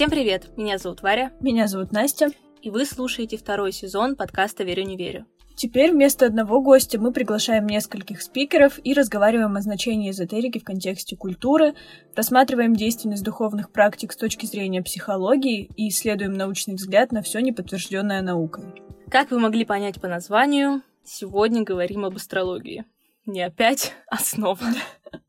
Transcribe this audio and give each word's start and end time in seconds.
Всем 0.00 0.08
привет! 0.08 0.56
Меня 0.56 0.78
зовут 0.78 1.02
Варя. 1.02 1.30
Меня 1.40 1.66
зовут 1.66 1.92
Настя. 1.92 2.28
И 2.62 2.70
вы 2.70 2.86
слушаете 2.86 3.36
второй 3.36 3.70
сезон 3.70 4.16
подкаста 4.16 4.64
«Верю, 4.64 4.84
не 4.84 4.96
верю». 4.96 5.26
Теперь 5.56 5.92
вместо 5.92 6.24
одного 6.24 6.62
гостя 6.62 6.98
мы 6.98 7.12
приглашаем 7.12 7.66
нескольких 7.66 8.22
спикеров 8.22 8.80
и 8.82 8.94
разговариваем 8.94 9.54
о 9.58 9.60
значении 9.60 10.10
эзотерики 10.10 10.58
в 10.58 10.64
контексте 10.64 11.18
культуры, 11.18 11.74
рассматриваем 12.16 12.74
действенность 12.74 13.24
духовных 13.24 13.72
практик 13.72 14.12
с 14.12 14.16
точки 14.16 14.46
зрения 14.46 14.80
психологии 14.80 15.68
и 15.76 15.90
исследуем 15.90 16.32
научный 16.32 16.76
взгляд 16.76 17.12
на 17.12 17.20
все 17.20 17.40
неподтвержденное 17.40 18.22
наукой. 18.22 18.64
Как 19.10 19.30
вы 19.30 19.38
могли 19.38 19.66
понять 19.66 20.00
по 20.00 20.08
названию, 20.08 20.80
сегодня 21.04 21.62
говорим 21.62 22.06
об 22.06 22.16
астрологии. 22.16 22.86
Не 23.26 23.42
опять 23.42 23.92
основа. 24.06 24.64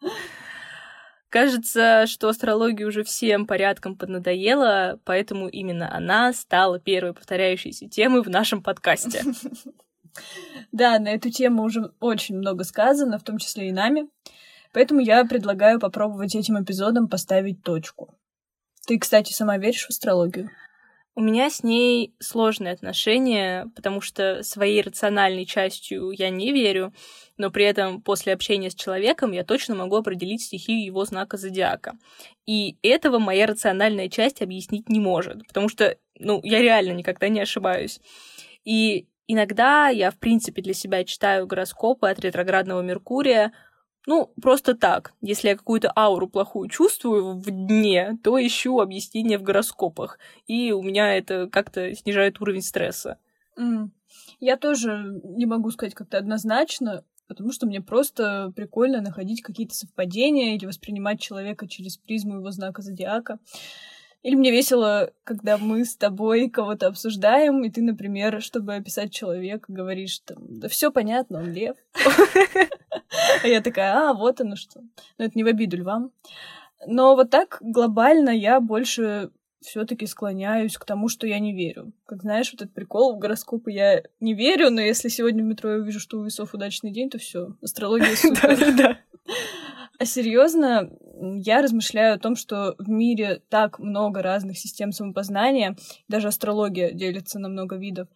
Кажется, 1.32 2.08
что 2.08 2.28
астрология 2.28 2.86
уже 2.86 3.06
всем 3.06 3.48
порядком 3.48 3.96
поднадоела, 3.96 5.00
поэтому 5.06 5.48
именно 5.48 5.90
она 5.96 6.34
стала 6.34 6.78
первой 6.78 7.14
повторяющейся 7.14 7.88
темой 7.88 8.22
в 8.22 8.30
нашем 8.30 8.62
подкасте. 8.62 9.24
Да, 10.74 11.00
на 11.00 11.08
эту 11.08 11.30
тему 11.30 11.64
уже 11.64 11.94
очень 12.02 12.36
много 12.38 12.66
сказано, 12.66 13.18
в 13.18 13.24
том 13.24 13.38
числе 13.38 13.70
и 13.70 13.72
нами. 13.72 14.10
Поэтому 14.74 15.00
я 15.00 15.24
предлагаю 15.24 15.80
попробовать 15.80 16.36
этим 16.36 16.62
эпизодом 16.62 17.08
поставить 17.08 17.64
точку. 17.64 18.14
Ты, 18.86 19.00
кстати, 19.00 19.32
сама 19.32 19.58
веришь 19.58 19.86
в 19.86 19.90
астрологию? 19.90 20.50
У 21.14 21.22
меня 21.22 21.50
с 21.50 21.62
ней 21.62 22.16
сложные 22.20 22.74
отношения, 22.74 23.70
потому 23.76 24.00
что 24.00 24.44
своей 24.44 24.82
рациональной 24.82 25.46
частью 25.46 26.12
я 26.12 26.30
не 26.30 26.54
верю, 26.54 26.94
но 27.36 27.52
при 27.52 27.66
этом 27.66 28.02
после 28.02 28.32
общения 28.32 28.70
с 28.70 28.76
человеком 28.76 29.34
я 29.34 29.44
точно 29.44 29.76
могу 29.76 29.98
определить 29.98 30.42
стихию 30.42 30.86
его 30.86 31.04
знака 31.04 31.36
зодиака. 31.36 31.98
И 32.46 32.78
этого 32.82 33.20
моя 33.20 33.46
рациональная 33.46 34.08
часть 34.08 34.42
объяснить 34.42 34.88
не 34.88 35.02
может, 35.02 35.46
потому 35.48 35.68
что, 35.68 35.98
ну, 36.18 36.40
я 36.44 36.62
реально 36.62 36.94
никогда 36.94 37.28
не 37.28 37.42
ошибаюсь. 37.42 38.00
И 38.64 39.08
иногда 39.28 39.90
я, 39.90 40.12
в 40.12 40.18
принципе, 40.18 40.62
для 40.62 40.74
себя 40.74 41.04
читаю 41.04 41.46
гороскопы 41.46 42.08
от 42.08 42.22
ретроградного 42.22 42.82
Меркурия, 42.82 43.52
ну, 44.08 44.34
просто 44.42 44.76
так. 44.76 45.14
Если 45.22 45.50
я 45.50 45.56
какую-то 45.56 45.92
ауру 45.96 46.28
плохую 46.28 46.70
чувствую 46.70 47.36
в 47.36 47.46
дне, 47.46 48.18
то 48.24 48.44
ищу 48.44 48.80
объяснение 48.80 49.38
в 49.38 49.44
гороскопах. 49.44 50.18
И 50.48 50.72
у 50.72 50.82
меня 50.82 51.16
это 51.16 51.48
как-то 51.48 51.94
снижает 51.96 52.42
уровень 52.42 52.64
стресса. 52.64 53.20
Mm. 53.60 53.90
Я 54.40 54.58
тоже 54.58 55.22
не 55.24 55.46
могу 55.46 55.70
сказать 55.70 55.94
как-то 55.94 56.18
однозначно, 56.18 57.04
потому 57.28 57.52
что 57.52 57.68
мне 57.68 57.80
просто 57.80 58.52
прикольно 58.56 59.02
находить 59.02 59.42
какие-то 59.42 59.76
совпадения 59.76 60.56
или 60.56 60.66
воспринимать 60.66 61.22
человека 61.22 61.68
через 61.68 61.98
призму 61.98 62.38
его 62.38 62.52
знака 62.52 62.82
зодиака. 62.82 63.40
Или 64.24 64.36
мне 64.36 64.52
весело, 64.52 65.12
когда 65.24 65.58
мы 65.58 65.84
с 65.84 65.96
тобой 65.96 66.50
кого-то 66.50 66.88
обсуждаем, 66.88 67.64
и 67.64 67.72
ты, 67.72 67.82
например, 67.82 68.42
чтобы 68.42 68.76
описать 68.76 69.12
человека, 69.12 69.66
говоришь 69.68 70.20
там, 70.20 70.38
да 70.48 70.68
все 70.68 70.92
понятно, 70.92 71.40
он 71.40 71.52
лев. 71.52 71.76
А 73.44 73.48
я 73.48 73.62
такая, 73.62 73.94
а, 73.94 74.14
вот 74.14 74.40
оно 74.42 74.56
что. 74.56 74.82
Но 75.18 75.26
это 75.26 75.34
не 75.36 75.44
в 75.44 75.48
обиду 75.48 75.78
львам. 75.78 76.12
Но 76.86 77.16
вот 77.16 77.30
так 77.30 77.58
глобально 77.62 78.30
я 78.30 78.60
больше 78.60 79.32
все-таки 79.62 80.06
склоняюсь 80.08 80.78
к 80.78 80.86
тому, 80.86 81.08
что 81.08 81.28
я 81.28 81.40
не 81.40 81.54
верю. 81.54 81.94
Как 82.06 82.22
знаешь, 82.22 82.52
вот 82.52 82.62
этот 82.62 82.74
прикол 82.74 83.16
в 83.16 83.20
гороскопы 83.20 83.72
я 83.72 84.04
не 84.20 84.34
верю, 84.34 84.70
но 84.72 84.82
если 84.82 85.08
сегодня 85.08 85.44
в 85.44 85.48
метро 85.48 85.72
я 85.72 85.78
увижу, 85.78 86.00
что 86.00 86.20
у 86.20 86.24
весов 86.24 86.54
удачный 86.54 86.92
день, 86.92 87.10
то 87.10 87.18
все, 87.20 87.56
астрология 87.62 88.16
супер. 88.16 88.98
А 90.00 90.06
серьезно, 90.06 90.92
я 91.22 91.62
размышляю 91.62 92.16
о 92.16 92.20
том, 92.20 92.36
что 92.36 92.76
в 92.78 92.90
мире 92.90 93.42
так 93.50 93.80
много 93.80 94.22
разных 94.22 94.58
систем 94.58 94.92
самопознания, 94.92 95.76
даже 96.08 96.28
астрология 96.28 96.92
делится 96.92 97.40
на 97.40 97.50
много 97.50 97.76
видов, 97.76 98.08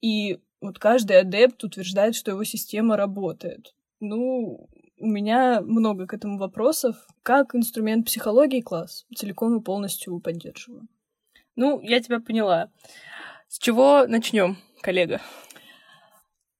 и 0.00 0.38
вот 0.60 0.78
каждый 0.78 1.18
адепт 1.18 1.64
утверждает, 1.64 2.14
что 2.14 2.32
его 2.32 2.44
система 2.44 2.96
работает. 2.96 3.74
Ну, 4.00 4.68
у 4.98 5.06
меня 5.06 5.62
много 5.62 6.06
к 6.06 6.14
этому 6.14 6.38
вопросов. 6.38 6.96
Как 7.22 7.54
инструмент 7.54 8.06
психологии 8.06 8.60
класс 8.60 9.06
целиком 9.14 9.58
и 9.58 9.62
полностью 9.62 10.20
поддерживаю. 10.20 10.86
Ну, 11.56 11.80
я 11.80 12.00
тебя 12.00 12.20
поняла. 12.20 12.70
С 13.48 13.58
чего 13.58 14.06
начнем, 14.06 14.58
коллега? 14.82 15.20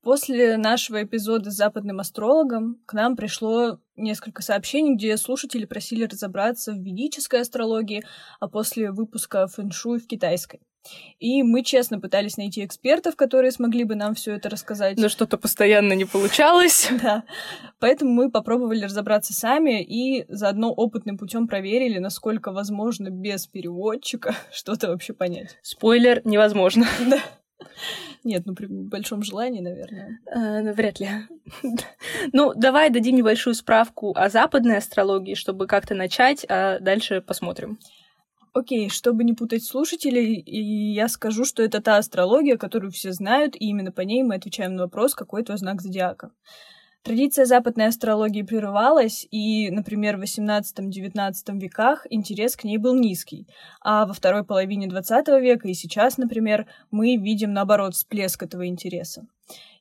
После 0.03 0.57
нашего 0.57 1.03
эпизода 1.03 1.51
с 1.51 1.57
западным 1.57 2.01
астрологом 2.01 2.81
к 2.87 2.95
нам 2.95 3.17
пришло 3.17 3.79
несколько 3.97 4.43
сообщений, 4.43 4.95
где 4.95 5.17
слушатели 5.19 5.67
просили 5.67 6.05
разобраться 6.05 6.73
в 6.73 6.79
ведической 6.79 7.43
астрологии, 7.43 8.03
а 8.41 8.49
после 8.49 8.91
выпуска 8.93 9.47
фэншуй 9.47 9.99
в 9.99 10.07
китайской. 10.07 10.61
И 11.19 11.43
мы 11.43 11.63
честно 11.63 12.01
пытались 12.01 12.39
найти 12.39 12.65
экспертов, 12.65 13.15
которые 13.15 13.53
смогли 13.53 13.85
бы 13.85 13.95
нам 13.95 14.15
все 14.15 14.35
это 14.37 14.49
рассказать. 14.49 14.97
Но 14.97 15.11
что-то 15.11 15.37
постоянно 15.37 15.93
не 15.93 16.05
получалось. 16.05 16.89
Да. 17.03 17.25
Поэтому 17.79 18.13
мы 18.13 18.31
попробовали 18.31 18.85
разобраться 18.85 19.33
сами 19.33 19.83
и 19.83 20.27
заодно 20.29 20.71
опытным 20.71 21.17
путем 21.17 21.49
проверили, 21.49 21.99
насколько 21.99 22.53
возможно 22.53 23.09
без 23.09 23.47
переводчика 23.47 24.35
что-то 24.53 24.89
вообще 24.89 25.13
понять. 25.13 25.59
Спойлер, 25.63 26.21
невозможно. 26.25 26.87
Да. 27.07 27.21
Нет, 28.25 28.43
ну 28.47 28.55
при 28.55 28.67
большом 28.67 29.23
желании, 29.23 29.61
наверное. 29.61 30.21
Э, 30.27 30.61
ну, 30.63 30.73
вряд 30.73 31.01
ли. 31.01 31.09
ну, 32.33 32.53
давай 32.55 32.91
дадим 32.91 33.17
небольшую 33.17 33.55
справку 33.55 34.13
о 34.17 34.29
западной 34.29 34.79
астрологии, 34.79 35.35
чтобы 35.35 35.67
как-то 35.67 35.95
начать, 35.95 36.45
а 36.49 36.79
дальше 36.81 37.21
посмотрим. 37.21 37.79
Окей, 38.53 38.91
чтобы 38.91 39.23
не 39.23 39.33
путать 39.33 39.65
слушателей, 39.65 40.43
я 40.45 41.09
скажу, 41.09 41.45
что 41.45 41.63
это 41.63 41.81
та 41.81 41.99
астрология, 41.99 42.57
которую 42.57 42.91
все 42.91 43.13
знают, 43.13 43.55
и 43.55 43.67
именно 43.67 43.93
по 43.93 44.01
ней 44.01 44.25
мы 44.25 44.35
отвечаем 44.35 44.75
на 44.75 44.85
вопрос, 44.85 45.15
какой 45.15 45.45
твой 45.45 45.57
знак 45.57 45.81
зодиака. 45.81 46.33
Традиция 47.03 47.47
западной 47.47 47.87
астрологии 47.87 48.43
прерывалась, 48.43 49.27
и, 49.31 49.71
например, 49.71 50.19
в 50.19 50.23
XVIII-XIX 50.23 51.33
веках 51.59 52.07
интерес 52.11 52.57
к 52.57 52.65
ней 52.65 52.77
был 52.77 52.95
низкий, 52.95 53.47
а 53.81 54.05
во 54.05 54.13
второй 54.13 54.45
половине 54.45 54.87
XX 54.87 55.41
века 55.41 55.67
и 55.67 55.73
сейчас, 55.73 56.19
например, 56.19 56.67
мы 56.91 57.17
видим, 57.17 57.55
наоборот, 57.55 57.95
всплеск 57.95 58.43
этого 58.43 58.67
интереса. 58.67 59.27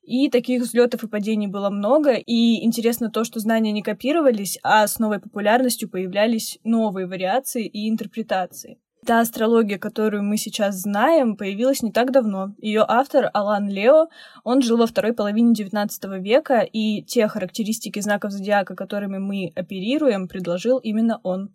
И 0.01 0.29
таких 0.29 0.61
взлетов 0.61 1.03
и 1.03 1.09
падений 1.09 1.47
было 1.47 1.69
много, 1.69 2.13
и 2.13 2.63
интересно 2.63 3.11
то, 3.11 3.25
что 3.25 3.41
знания 3.41 3.73
не 3.73 3.83
копировались, 3.83 4.57
а 4.63 4.87
с 4.87 4.97
новой 4.97 5.19
популярностью 5.19 5.89
появлялись 5.89 6.57
новые 6.63 7.05
вариации 7.05 7.65
и 7.65 7.89
интерпретации. 7.89 8.79
Та 9.05 9.21
астрология, 9.21 9.77
которую 9.77 10.23
мы 10.23 10.37
сейчас 10.37 10.75
знаем, 10.75 11.37
появилась 11.37 11.81
не 11.81 11.91
так 11.91 12.11
давно. 12.11 12.53
Ее 12.59 12.83
автор 12.87 13.29
Алан 13.33 13.69
Лео, 13.69 14.07
он 14.43 14.61
жил 14.61 14.77
во 14.77 14.87
второй 14.87 15.13
половине 15.13 15.53
XIX 15.53 16.19
века, 16.19 16.59
и 16.59 17.01
те 17.03 17.27
характеристики 17.27 18.01
знаков 18.01 18.31
зодиака, 18.31 18.75
которыми 18.75 19.17
мы 19.17 19.51
оперируем, 19.55 20.27
предложил 20.27 20.77
именно 20.79 21.19
он. 21.23 21.53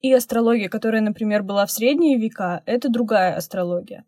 И 0.00 0.12
астрология, 0.12 0.68
которая, 0.68 1.00
например, 1.00 1.42
была 1.42 1.64
в 1.64 1.70
средние 1.70 2.18
века, 2.18 2.62
это 2.66 2.88
другая 2.88 3.36
астрология. 3.36 4.04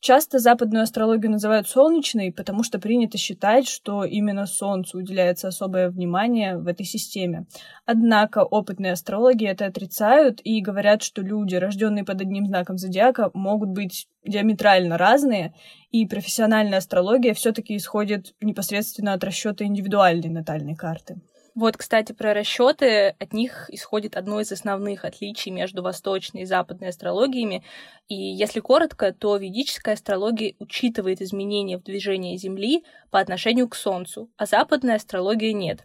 Часто 0.00 0.38
западную 0.38 0.84
астрологию 0.84 1.30
называют 1.30 1.68
солнечной, 1.68 2.32
потому 2.32 2.62
что 2.62 2.78
принято 2.78 3.18
считать, 3.18 3.68
что 3.68 4.02
именно 4.02 4.46
Солнцу 4.46 4.96
уделяется 4.96 5.48
особое 5.48 5.90
внимание 5.90 6.56
в 6.56 6.66
этой 6.68 6.86
системе. 6.86 7.44
Однако 7.84 8.42
опытные 8.42 8.92
астрологи 8.92 9.44
это 9.44 9.66
отрицают 9.66 10.40
и 10.42 10.62
говорят, 10.62 11.02
что 11.02 11.20
люди, 11.20 11.54
рожденные 11.54 12.04
под 12.04 12.22
одним 12.22 12.46
знаком 12.46 12.78
зодиака, 12.78 13.30
могут 13.34 13.68
быть 13.68 14.08
диаметрально 14.24 14.96
разные, 14.96 15.52
и 15.90 16.06
профессиональная 16.06 16.78
астрология 16.78 17.34
все-таки 17.34 17.76
исходит 17.76 18.34
непосредственно 18.40 19.12
от 19.12 19.22
расчета 19.22 19.66
индивидуальной 19.66 20.30
натальной 20.30 20.76
карты. 20.76 21.20
Вот, 21.54 21.76
кстати, 21.76 22.12
про 22.12 22.32
расчеты. 22.32 23.14
От 23.18 23.32
них 23.32 23.68
исходит 23.70 24.16
одно 24.16 24.40
из 24.40 24.52
основных 24.52 25.04
отличий 25.04 25.50
между 25.50 25.82
восточной 25.82 26.42
и 26.42 26.46
западной 26.46 26.88
астрологиями. 26.88 27.64
И 28.08 28.14
если 28.14 28.60
коротко, 28.60 29.12
то 29.12 29.36
ведическая 29.36 29.94
астрология 29.94 30.54
учитывает 30.58 31.20
изменения 31.20 31.78
в 31.78 31.82
движении 31.82 32.36
Земли 32.36 32.84
по 33.10 33.18
отношению 33.18 33.68
к 33.68 33.74
Солнцу, 33.74 34.30
а 34.36 34.46
западная 34.46 34.96
астрология 34.96 35.52
нет. 35.52 35.84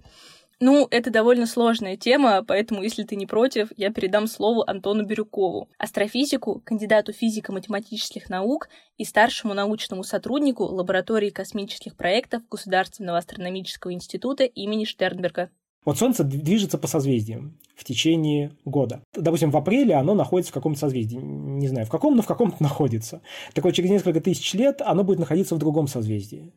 Ну, 0.62 0.88
это 0.90 1.12
довольно 1.12 1.48
сложная 1.48 1.98
тема, 1.98 2.44
поэтому, 2.44 2.82
если 2.82 3.04
ты 3.04 3.18
не 3.18 3.26
против, 3.26 3.70
я 3.76 3.92
передам 3.92 4.28
слово 4.28 4.64
Антону 4.66 5.06
Бирюкову, 5.06 5.70
астрофизику, 5.78 6.62
кандидату 6.64 7.12
физико-математических 7.12 8.30
наук 8.30 8.70
и 8.98 9.04
старшему 9.04 9.54
научному 9.54 10.04
сотруднику 10.04 10.64
лаборатории 10.64 11.30
космических 11.30 11.98
проектов 11.98 12.44
Государственного 12.50 13.18
астрономического 13.18 13.92
института 13.92 14.46
имени 14.46 14.86
Штернберга. 14.86 15.50
Вот 15.84 16.00
Солнце 16.00 16.24
движется 16.24 16.78
по 16.78 16.88
созвездиям 16.88 17.60
в 17.76 17.84
течение 17.84 18.52
года. 18.64 19.04
Допустим, 19.14 19.52
в 19.52 19.58
апреле 19.58 19.96
оно 19.96 20.16
находится 20.16 20.52
в 20.52 20.56
каком-то 20.56 20.80
созвездии. 20.80 21.18
Не 21.18 21.68
знаю, 21.68 21.86
в 21.86 21.90
каком, 21.90 22.16
но 22.16 22.24
в 22.24 22.28
каком-то 22.28 22.58
находится. 22.64 23.22
Так 23.54 23.64
вот, 23.66 23.74
через 23.74 23.90
несколько 23.92 24.22
тысяч 24.22 24.54
лет 24.54 24.82
оно 24.82 25.04
будет 25.04 25.20
находиться 25.20 25.54
в 25.54 25.60
другом 25.60 25.88
созвездии. 25.88 26.54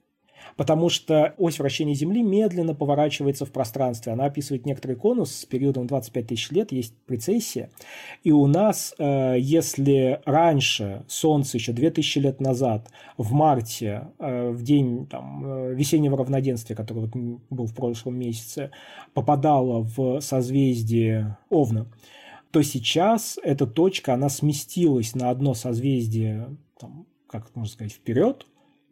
Потому 0.59 0.89
что 0.89 1.35
ось 1.39 1.61
вращения 1.61 1.95
Земли 1.95 2.21
медленно 2.21 2.75
поворачивается 2.75 3.47
в 3.47 3.53
пространстве. 3.53 4.13
Она 4.13 4.25
описывает 4.25 4.67
некоторый 4.67 4.97
конус 4.97 5.33
с 5.33 5.45
периодом 5.45 5.87
25 5.87 6.27
тысяч 6.27 6.51
лет, 6.51 6.73
есть 6.73 6.95
прецессия. 7.07 7.71
И 8.25 8.33
у 8.33 8.45
нас, 8.49 8.93
э, 8.99 9.37
если 9.39 10.21
раньше 10.25 11.05
Солнце 11.07 11.59
еще 11.59 11.73
2000 11.73 12.19
лет 12.19 12.41
назад, 12.41 12.91
в 13.17 13.31
марте, 13.33 14.09
э, 14.19 14.51
в 14.51 14.65
день 14.65 15.07
там, 15.07 15.45
э, 15.47 15.75
весеннего 15.75 16.19
равноденствия, 16.19 16.75
который 16.75 17.07
вот 17.07 17.15
был 17.51 17.67
в 17.67 17.75
прошлом 17.75 18.19
месяце, 18.19 18.73
попадало 19.15 19.85
в 19.85 20.21
созвездие 20.21 21.39
Овна, 21.51 21.87
то 22.51 22.63
сейчас 22.63 23.39
эта 23.45 23.65
точка, 23.69 24.15
она 24.15 24.29
сместилась 24.29 25.15
на 25.15 25.31
одно 25.31 25.55
созвездие, 25.55 26.57
там, 26.81 27.07
как 27.29 27.55
можно 27.55 27.73
сказать, 27.73 27.93
вперед, 27.93 28.45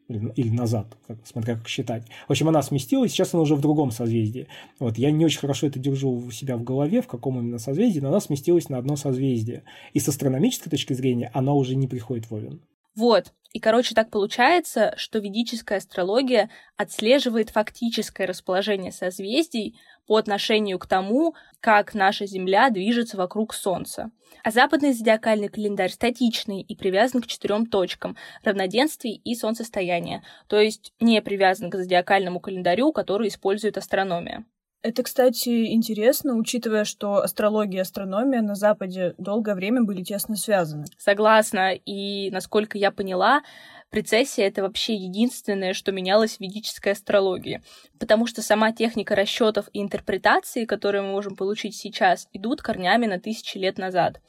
или, 0.08 0.50
назад, 0.50 0.96
как, 1.06 1.18
смотря 1.24 1.56
как 1.56 1.68
считать. 1.68 2.04
В 2.28 2.30
общем, 2.30 2.48
она 2.48 2.62
сместилась, 2.62 3.12
сейчас 3.12 3.34
она 3.34 3.42
уже 3.42 3.56
в 3.56 3.60
другом 3.60 3.90
созвездии. 3.90 4.46
Вот, 4.78 4.98
я 4.98 5.10
не 5.10 5.24
очень 5.24 5.40
хорошо 5.40 5.66
это 5.66 5.78
держу 5.78 6.10
у 6.10 6.30
себя 6.30 6.56
в 6.56 6.62
голове, 6.62 7.02
в 7.02 7.06
каком 7.06 7.38
именно 7.38 7.58
созвездии, 7.58 8.00
но 8.00 8.08
она 8.08 8.20
сместилась 8.20 8.68
на 8.68 8.78
одно 8.78 8.96
созвездие. 8.96 9.64
И 9.94 10.00
с 10.00 10.08
астрономической 10.08 10.70
точки 10.70 10.92
зрения 10.92 11.30
она 11.34 11.54
уже 11.54 11.74
не 11.74 11.88
приходит 11.88 12.30
в 12.30 12.34
Овен. 12.34 12.60
Вот. 12.96 13.32
И, 13.52 13.60
короче, 13.60 13.94
так 13.94 14.10
получается, 14.10 14.92
что 14.96 15.18
ведическая 15.18 15.76
астрология 15.76 16.50
отслеживает 16.76 17.50
фактическое 17.50 18.26
расположение 18.26 18.92
созвездий 18.92 19.78
по 20.06 20.16
отношению 20.16 20.78
к 20.78 20.86
тому, 20.86 21.34
как 21.60 21.94
наша 21.94 22.26
Земля 22.26 22.68
движется 22.70 23.16
вокруг 23.16 23.54
Солнца. 23.54 24.10
А 24.42 24.50
западный 24.50 24.92
зодиакальный 24.92 25.48
календарь 25.48 25.90
статичный 25.90 26.60
и 26.60 26.76
привязан 26.76 27.22
к 27.22 27.26
четырем 27.26 27.66
точкам– 27.66 28.16
равноденствий 28.44 29.20
и 29.24 29.34
солнцестояния, 29.34 30.22
то 30.46 30.60
есть 30.60 30.92
не 31.00 31.22
привязан 31.22 31.70
к 31.70 31.76
зодиакальному 31.76 32.40
календарю, 32.40 32.92
который 32.92 33.28
использует 33.28 33.78
астрономия. 33.78 34.44
Это, 34.86 35.02
кстати, 35.02 35.72
интересно, 35.72 36.36
учитывая, 36.36 36.84
что 36.84 37.16
астрология 37.16 37.78
и 37.78 37.82
астрономия 37.82 38.40
на 38.40 38.54
Западе 38.54 39.16
долгое 39.18 39.56
время 39.56 39.82
были 39.82 40.04
тесно 40.04 40.36
связаны. 40.36 40.84
Согласна. 40.96 41.72
И, 41.74 42.30
насколько 42.30 42.78
я 42.78 42.92
поняла, 42.92 43.42
Прецессия— 43.96 44.46
это 44.48 44.60
вообще 44.60 44.94
единственное, 44.94 45.72
что 45.72 45.90
менялось 45.90 46.36
в 46.36 46.40
ведической 46.40 46.92
астрологии, 46.92 47.62
потому 47.98 48.26
что 48.26 48.42
сама 48.42 48.70
техника 48.70 49.14
расчетов 49.14 49.70
и 49.72 49.80
интерпретации, 49.80 50.66
которые 50.66 51.00
мы 51.00 51.12
можем 51.12 51.34
получить 51.34 51.74
сейчас, 51.74 52.28
идут 52.34 52.60
корнями 52.60 53.06
на 53.06 53.18
тысячи 53.18 53.56
лет 53.56 53.78
назад. 53.78 54.20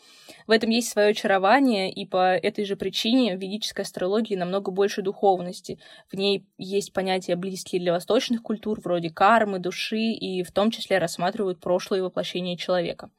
В 0.47 0.51
этом 0.51 0.69
есть 0.69 0.87
свое 0.87 1.09
очарование, 1.09 1.91
и 1.91 2.05
по 2.05 2.33
этой 2.37 2.63
же 2.63 2.77
причине 2.77 3.35
в 3.35 3.41
ведической 3.41 3.83
астрологии 3.83 4.35
намного 4.35 4.71
больше 4.71 5.01
духовности. 5.01 5.79
В 6.09 6.15
ней 6.15 6.45
есть 6.57 6.93
понятия, 6.93 7.35
близкие 7.35 7.81
для 7.81 7.91
восточных 7.91 8.43
культур, 8.43 8.79
вроде 8.79 9.09
кармы, 9.09 9.59
души, 9.59 10.13
и 10.13 10.43
в 10.43 10.51
том 10.53 10.71
числе 10.71 10.97
рассматривают 10.97 11.59
прошлое 11.59 12.01
воплощение 12.03 12.55
человека. 12.55 13.09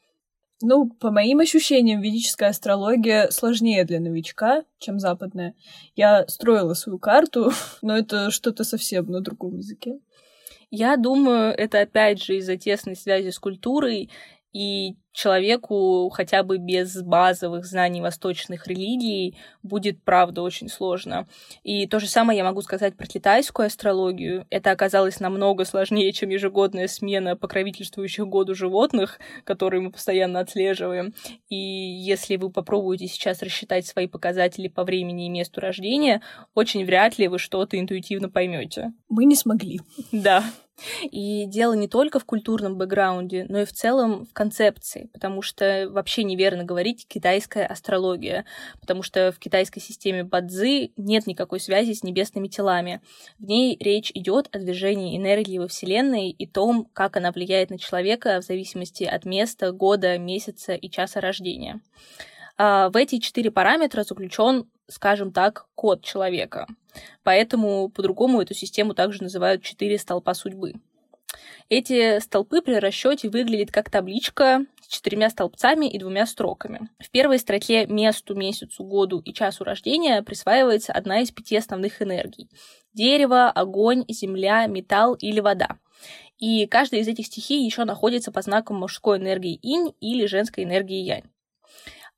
Ну, 0.60 0.90
по 0.90 1.12
моим 1.12 1.38
ощущениям, 1.38 2.00
ведическая 2.00 2.48
астрология 2.48 3.30
сложнее 3.30 3.84
для 3.84 4.00
новичка, 4.00 4.64
чем 4.78 4.98
западная. 4.98 5.54
Я 5.94 6.26
строила 6.26 6.74
свою 6.74 6.98
карту, 6.98 7.52
но 7.82 7.96
это 7.96 8.30
что-то 8.30 8.64
совсем 8.64 9.06
на 9.06 9.20
другом 9.20 9.58
языке. 9.58 10.00
Я 10.70 10.96
думаю, 10.96 11.54
это 11.56 11.80
опять 11.80 12.22
же 12.22 12.36
из-за 12.38 12.56
тесной 12.56 12.96
связи 12.96 13.30
с 13.30 13.38
культурой 13.38 14.10
и 14.52 14.96
человеку 15.12 16.08
хотя 16.10 16.42
бы 16.42 16.58
без 16.58 17.02
базовых 17.02 17.64
знаний 17.64 18.00
восточных 18.00 18.66
религий 18.66 19.36
будет, 19.62 20.02
правда, 20.02 20.42
очень 20.42 20.68
сложно. 20.68 21.26
И 21.62 21.86
то 21.86 21.98
же 21.98 22.06
самое 22.06 22.38
я 22.38 22.44
могу 22.44 22.62
сказать 22.62 22.96
про 22.96 23.06
китайскую 23.06 23.66
астрологию. 23.66 24.46
Это 24.50 24.70
оказалось 24.70 25.20
намного 25.20 25.64
сложнее, 25.64 26.12
чем 26.12 26.30
ежегодная 26.30 26.88
смена 26.88 27.36
покровительствующих 27.36 28.26
году 28.26 28.54
животных, 28.54 29.18
которые 29.44 29.80
мы 29.80 29.90
постоянно 29.90 30.40
отслеживаем. 30.40 31.14
И 31.48 31.56
если 31.56 32.36
вы 32.36 32.50
попробуете 32.50 33.08
сейчас 33.08 33.42
рассчитать 33.42 33.86
свои 33.86 34.06
показатели 34.06 34.68
по 34.68 34.84
времени 34.84 35.26
и 35.26 35.30
месту 35.30 35.60
рождения, 35.60 36.22
очень 36.54 36.84
вряд 36.84 37.18
ли 37.18 37.28
вы 37.28 37.38
что-то 37.38 37.78
интуитивно 37.78 38.28
поймете. 38.28 38.92
Мы 39.08 39.24
не 39.24 39.34
смогли. 39.34 39.80
Да. 40.12 40.44
И 41.10 41.46
дело 41.46 41.72
не 41.72 41.88
только 41.88 42.18
в 42.18 42.24
культурном 42.24 42.76
бэкграунде, 42.76 43.46
но 43.48 43.60
и 43.60 43.64
в 43.64 43.72
целом 43.72 44.26
в 44.26 44.32
концепции, 44.32 44.97
потому 45.06 45.42
что 45.42 45.88
вообще 45.90 46.24
неверно 46.24 46.64
говорить 46.64 47.06
китайская 47.06 47.64
астрология, 47.64 48.44
потому 48.80 49.02
что 49.02 49.32
в 49.32 49.38
китайской 49.38 49.80
системе 49.80 50.24
Бадзи 50.24 50.92
нет 50.96 51.26
никакой 51.26 51.60
связи 51.60 51.92
с 51.92 52.02
небесными 52.02 52.48
телами. 52.48 53.00
В 53.38 53.44
ней 53.44 53.76
речь 53.78 54.10
идет 54.14 54.48
о 54.52 54.58
движении 54.58 55.16
энергии 55.16 55.58
во 55.58 55.68
Вселенной 55.68 56.30
и 56.30 56.46
том, 56.46 56.88
как 56.92 57.16
она 57.16 57.32
влияет 57.32 57.70
на 57.70 57.78
человека 57.78 58.40
в 58.40 58.44
зависимости 58.44 59.04
от 59.04 59.24
места, 59.24 59.72
года, 59.72 60.18
месяца 60.18 60.74
и 60.74 60.90
часа 60.90 61.20
рождения. 61.20 61.80
А 62.56 62.90
в 62.90 62.96
эти 62.96 63.18
четыре 63.18 63.52
параметра 63.52 64.02
заключен, 64.02 64.68
скажем 64.88 65.32
так, 65.32 65.66
код 65.76 66.02
человека. 66.02 66.66
Поэтому 67.22 67.88
по-другому 67.88 68.42
эту 68.42 68.54
систему 68.54 68.94
также 68.94 69.22
называют 69.22 69.62
четыре 69.62 69.96
столпа 69.98 70.34
судьбы. 70.34 70.74
Эти 71.68 72.18
столпы 72.20 72.62
при 72.62 72.76
расчете 72.76 73.28
выглядят 73.28 73.70
как 73.70 73.90
табличка 73.90 74.64
с 74.80 74.86
четырьмя 74.86 75.28
столбцами 75.28 75.84
и 75.84 75.98
двумя 75.98 76.24
строками. 76.24 76.88
В 76.98 77.10
первой 77.10 77.38
строке 77.38 77.86
месту, 77.86 78.34
месяцу, 78.34 78.84
году 78.84 79.20
и 79.20 79.34
часу 79.34 79.64
рождения 79.64 80.22
присваивается 80.22 80.94
одна 80.94 81.20
из 81.20 81.30
пяти 81.30 81.56
основных 81.56 82.00
энергий. 82.00 82.48
Дерево, 82.94 83.50
огонь, 83.50 84.06
земля, 84.08 84.66
металл 84.66 85.14
или 85.14 85.40
вода. 85.40 85.76
И 86.38 86.66
каждая 86.66 87.02
из 87.02 87.08
этих 87.08 87.26
стихий 87.26 87.62
еще 87.66 87.84
находится 87.84 88.32
по 88.32 88.40
знакам 88.40 88.76
мужской 88.76 89.18
энергии 89.18 89.58
инь 89.60 89.92
или 90.00 90.24
женской 90.24 90.64
энергии 90.64 91.02
янь. 91.02 91.24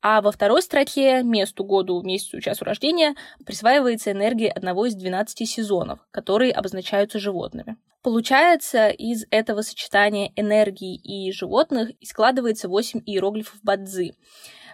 А 0.01 0.21
во 0.21 0.31
второй 0.31 0.63
строке 0.63 1.21
месту, 1.21 1.63
году, 1.63 2.01
месяцу, 2.01 2.41
часу 2.41 2.65
рождения 2.65 3.15
присваивается 3.45 4.11
энергия 4.11 4.49
одного 4.49 4.87
из 4.87 4.95
12 4.95 5.47
сезонов, 5.47 5.99
которые 6.09 6.53
обозначаются 6.53 7.19
животными. 7.19 7.77
Получается, 8.01 8.89
из 8.89 9.25
этого 9.29 9.61
сочетания 9.61 10.31
энергии 10.35 10.95
и 10.95 11.31
животных 11.31 11.91
и 11.99 12.05
складывается 12.05 12.67
8 12.67 13.01
иероглифов 13.05 13.59
Бадзи. 13.61 14.15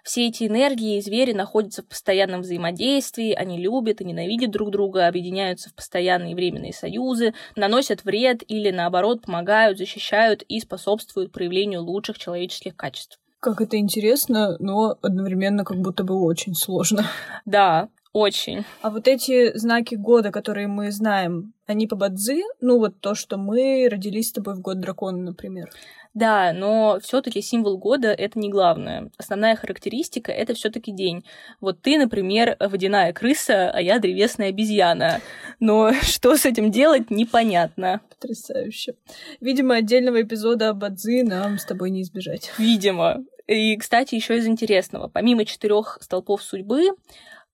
Все 0.05 0.27
эти 0.27 0.47
энергии 0.47 0.97
и 0.97 1.01
звери 1.01 1.33
находятся 1.33 1.83
в 1.83 1.87
постоянном 1.87 2.39
взаимодействии, 2.39 3.33
они 3.33 3.59
любят 3.61 3.99
и 3.99 4.05
ненавидят 4.05 4.51
друг 4.51 4.71
друга, 4.71 5.07
объединяются 5.07 5.69
в 5.69 5.75
постоянные 5.75 6.35
временные 6.35 6.71
союзы, 6.71 7.33
наносят 7.57 8.05
вред 8.05 8.43
или, 8.47 8.71
наоборот, 8.71 9.23
помогают, 9.23 9.77
защищают 9.77 10.43
и 10.43 10.61
способствуют 10.61 11.33
проявлению 11.33 11.83
лучших 11.83 12.17
человеческих 12.17 12.77
качеств. 12.77 13.19
Как 13.39 13.61
это 13.61 13.77
интересно, 13.77 14.57
но 14.59 14.97
одновременно 15.01 15.63
как 15.63 15.77
будто 15.77 16.03
бы 16.03 16.19
очень 16.21 16.55
сложно. 16.55 17.05
Да, 17.45 17.89
очень. 18.17 18.65
А 18.81 18.89
вот 18.89 19.07
эти 19.07 19.55
знаки 19.57 19.95
года, 19.95 20.31
которые 20.31 20.67
мы 20.67 20.91
знаем, 20.91 21.53
они 21.67 21.85
по 21.85 21.95
Бадзи? 21.95 22.43
Ну, 22.61 22.79
вот 22.79 22.99
то, 22.99 23.13
что 23.13 23.37
мы 23.37 23.87
родились 23.91 24.29
с 24.29 24.31
тобой 24.31 24.55
в 24.55 24.61
год 24.61 24.79
дракона, 24.79 25.19
например. 25.19 25.69
Да, 26.13 26.51
но 26.51 26.99
все-таки 27.03 27.43
символ 27.43 27.77
года 27.77 28.07
это 28.07 28.39
не 28.39 28.49
главное. 28.49 29.11
Основная 29.17 29.55
характеристика 29.55 30.31
это 30.31 30.55
все-таки 30.55 30.91
день. 30.91 31.23
Вот 31.61 31.83
ты, 31.83 31.99
например, 31.99 32.57
водяная 32.59 33.13
крыса, 33.13 33.69
а 33.69 33.79
я 33.81 33.99
древесная 33.99 34.49
обезьяна. 34.49 35.21
Но 35.59 35.93
что 36.01 36.35
с 36.35 36.47
этим 36.47 36.71
делать, 36.71 37.11
непонятно. 37.11 38.01
Потрясающе. 38.09 38.95
Видимо, 39.41 39.75
отдельного 39.75 40.23
эпизода 40.23 40.69
об 40.69 40.83
Адзи 40.83 41.21
нам 41.21 41.59
с 41.59 41.65
тобой 41.65 41.91
не 41.91 42.01
избежать. 42.01 42.51
Видимо. 42.57 43.23
И, 43.45 43.77
кстати, 43.77 44.15
еще 44.15 44.37
из 44.37 44.47
интересного. 44.47 45.07
Помимо 45.07 45.45
четырех 45.45 45.99
столпов 46.01 46.41
судьбы, 46.41 46.89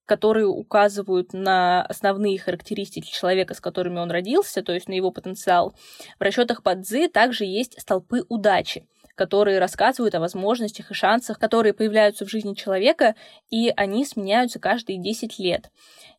которые 0.05 0.48
указывают 0.48 1.33
на 1.33 1.83
основные 1.83 2.39
характеристики 2.39 3.12
человека, 3.12 3.53
с 3.53 3.62
которыми 3.62 4.00
он 4.00 4.12
родился, 4.12 4.62
то 4.62 4.74
есть 4.74 4.88
на 4.89 4.93
его 4.93 5.12
потенциал. 5.12 5.75
В 6.19 6.24
расчетах 6.24 6.63
Падзы 6.63 7.07
также 7.07 7.45
есть 7.45 7.79
столпы 7.79 8.25
удачи, 8.29 8.86
которые 9.15 9.60
рассказывают 9.60 10.15
о 10.15 10.19
возможностях 10.19 10.91
и 10.91 10.93
шансах, 10.93 11.39
которые 11.39 11.74
появляются 11.74 12.25
в 12.25 12.29
жизни 12.29 12.53
человека, 12.53 13.15
и 13.50 13.72
они 13.75 14.05
сменяются 14.05 14.60
каждые 14.60 15.00
10 15.00 15.39
лет 15.39 15.69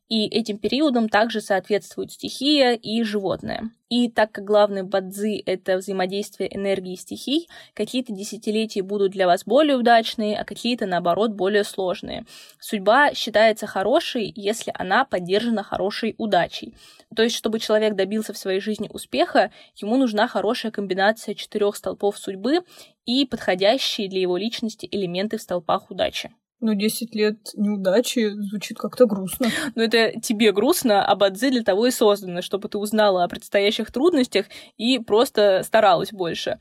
и 0.09 0.27
этим 0.27 0.59
периодам 0.59 1.09
также 1.09 1.41
соответствуют 1.41 2.13
стихия 2.13 2.75
и 2.75 3.03
животное. 3.03 3.71
И 3.89 4.11
так 4.11 4.33
как 4.33 4.45
главный 4.45 4.83
бадзи— 4.83 5.37
это 5.47 5.77
взаимодействие 5.77 6.55
энергии 6.55 6.95
и 6.95 6.97
стихий, 6.97 7.49
какие-то 7.75 8.13
десятилетия 8.13 8.83
будут 8.83 9.13
для 9.13 9.27
вас 9.27 9.45
более 9.45 9.77
удачные, 9.77 10.37
а 10.37 10.45
какие-то, 10.45 10.87
наоборот, 10.87 11.33
более 11.33 11.65
сложные. 11.65 12.27
Судьба 12.59 13.15
считается 13.15 13.67
хорошей, 13.67 14.33
если 14.37 14.73
она 14.75 15.05
поддержана 15.05 15.63
хорошей 15.63 16.15
удачей. 16.19 16.75
То 17.15 17.23
есть, 17.23 17.37
чтобы 17.37 17.59
человек 17.59 17.95
добился 17.95 18.33
в 18.33 18.39
своей 18.39 18.61
жизни 18.61 18.91
успеха, 18.93 19.53
ему 19.77 19.97
нужна 19.97 20.29
хорошая 20.29 20.73
комбинация 20.73 21.35
четырех 21.35 21.77
столпов 21.77 22.19
судьбы 22.19 22.61
и 23.07 23.25
подходящие 23.27 24.09
для 24.09 24.21
его 24.21 24.37
личности 24.37 24.89
элементы 24.91 25.39
в 25.39 25.43
столпах 25.43 25.91
удачи. 25.91 26.31
Ну, 26.67 26.73
10 26.73 27.15
лет 27.15 27.37
неудачи 27.53 28.31
звучит 28.31 28.79
как-то 28.79 29.05
грустно. 29.05 29.49
Ну, 29.75 29.83
это 29.83 30.19
тебе 30.19 30.51
грустно, 30.51 31.05
а 31.05 31.15
Бадзи 31.15 31.51
для 31.51 31.63
того 31.63 31.89
и 31.89 31.91
создано, 31.91 32.41
чтобы 32.41 32.71
ты 32.71 32.79
узнала 32.79 33.23
о 33.23 33.29
предстоящих 33.29 33.93
трудностях 33.93 34.47
и 34.79 34.99
просто 34.99 35.61
старалась 35.63 36.11
больше. 36.11 36.59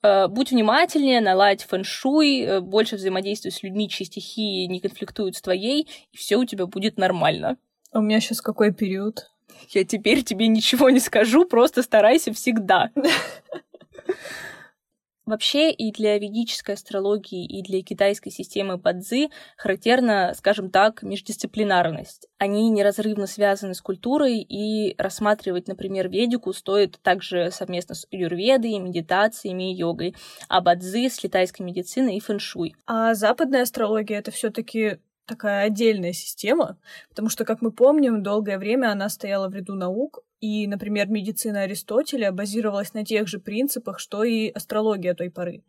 Э, 0.00 0.28
будь 0.28 0.52
внимательнее, 0.52 1.20
наладь 1.20 1.64
фэншуй, 1.64 2.40
э, 2.42 2.60
больше 2.60 2.94
взаимодействуй 2.94 3.50
с 3.50 3.64
людьми, 3.64 3.88
чьи 3.88 4.06
стихии 4.06 4.66
не 4.66 4.78
конфликтуют 4.78 5.34
с 5.34 5.42
твоей, 5.42 5.88
и 6.12 6.16
все 6.16 6.36
у 6.36 6.44
тебя 6.44 6.66
будет 6.66 6.96
нормально. 6.96 7.56
А 7.90 7.98
у 7.98 8.02
меня 8.02 8.20
сейчас 8.20 8.40
какой 8.40 8.72
период? 8.72 9.28
Я 9.70 9.84
теперь 9.84 10.22
тебе 10.22 10.46
ничего 10.46 10.88
не 10.88 11.00
скажу, 11.00 11.46
просто 11.46 11.82
старайся 11.82 12.32
всегда. 12.32 12.92
Вообще 15.24 15.70
и 15.70 15.92
для 15.92 16.18
ведической 16.18 16.74
астрологии, 16.74 17.46
и 17.46 17.62
для 17.62 17.82
китайской 17.82 18.30
системы 18.30 18.76
Бадзи 18.76 19.30
характерна, 19.56 20.34
скажем 20.36 20.70
так, 20.70 21.02
междисциплинарность. 21.02 22.26
Они 22.38 22.68
неразрывно 22.70 23.26
связаны 23.26 23.74
с 23.74 23.80
культурой, 23.80 24.40
и 24.40 24.94
рассматривать, 24.98 25.68
например, 25.68 26.08
ведику 26.08 26.52
стоит 26.52 26.98
также 27.02 27.50
совместно 27.52 27.94
с 27.94 28.06
юрведой, 28.10 28.78
медитациями 28.80 29.72
и 29.72 29.76
йогой, 29.76 30.16
а 30.48 30.60
Бадзи 30.60 31.08
с 31.08 31.16
китайской 31.18 31.62
медициной 31.62 32.16
и 32.16 32.20
фэншуй. 32.20 32.74
А 32.86 33.14
западная 33.14 33.62
астрология— 33.62 34.18
это 34.20 34.32
все 34.32 34.50
таки 34.50 34.98
такая 35.26 35.66
отдельная 35.66 36.12
система, 36.12 36.78
потому 37.08 37.28
что, 37.28 37.44
как 37.44 37.62
мы 37.62 37.70
помним, 37.70 38.22
долгое 38.22 38.58
время 38.58 38.90
она 38.90 39.08
стояла 39.08 39.48
в 39.48 39.54
ряду 39.54 39.74
наук, 39.74 40.20
и, 40.42 40.66
например, 40.66 41.08
медицина 41.08 41.62
Аристотеля 41.62 42.32
базировалась 42.32 42.94
на 42.94 43.04
тех 43.04 43.28
же 43.28 43.38
принципах, 43.38 44.00
что 44.00 44.24
и 44.24 44.50
астрология 44.50 45.14
той 45.14 45.30
поры. 45.30 45.62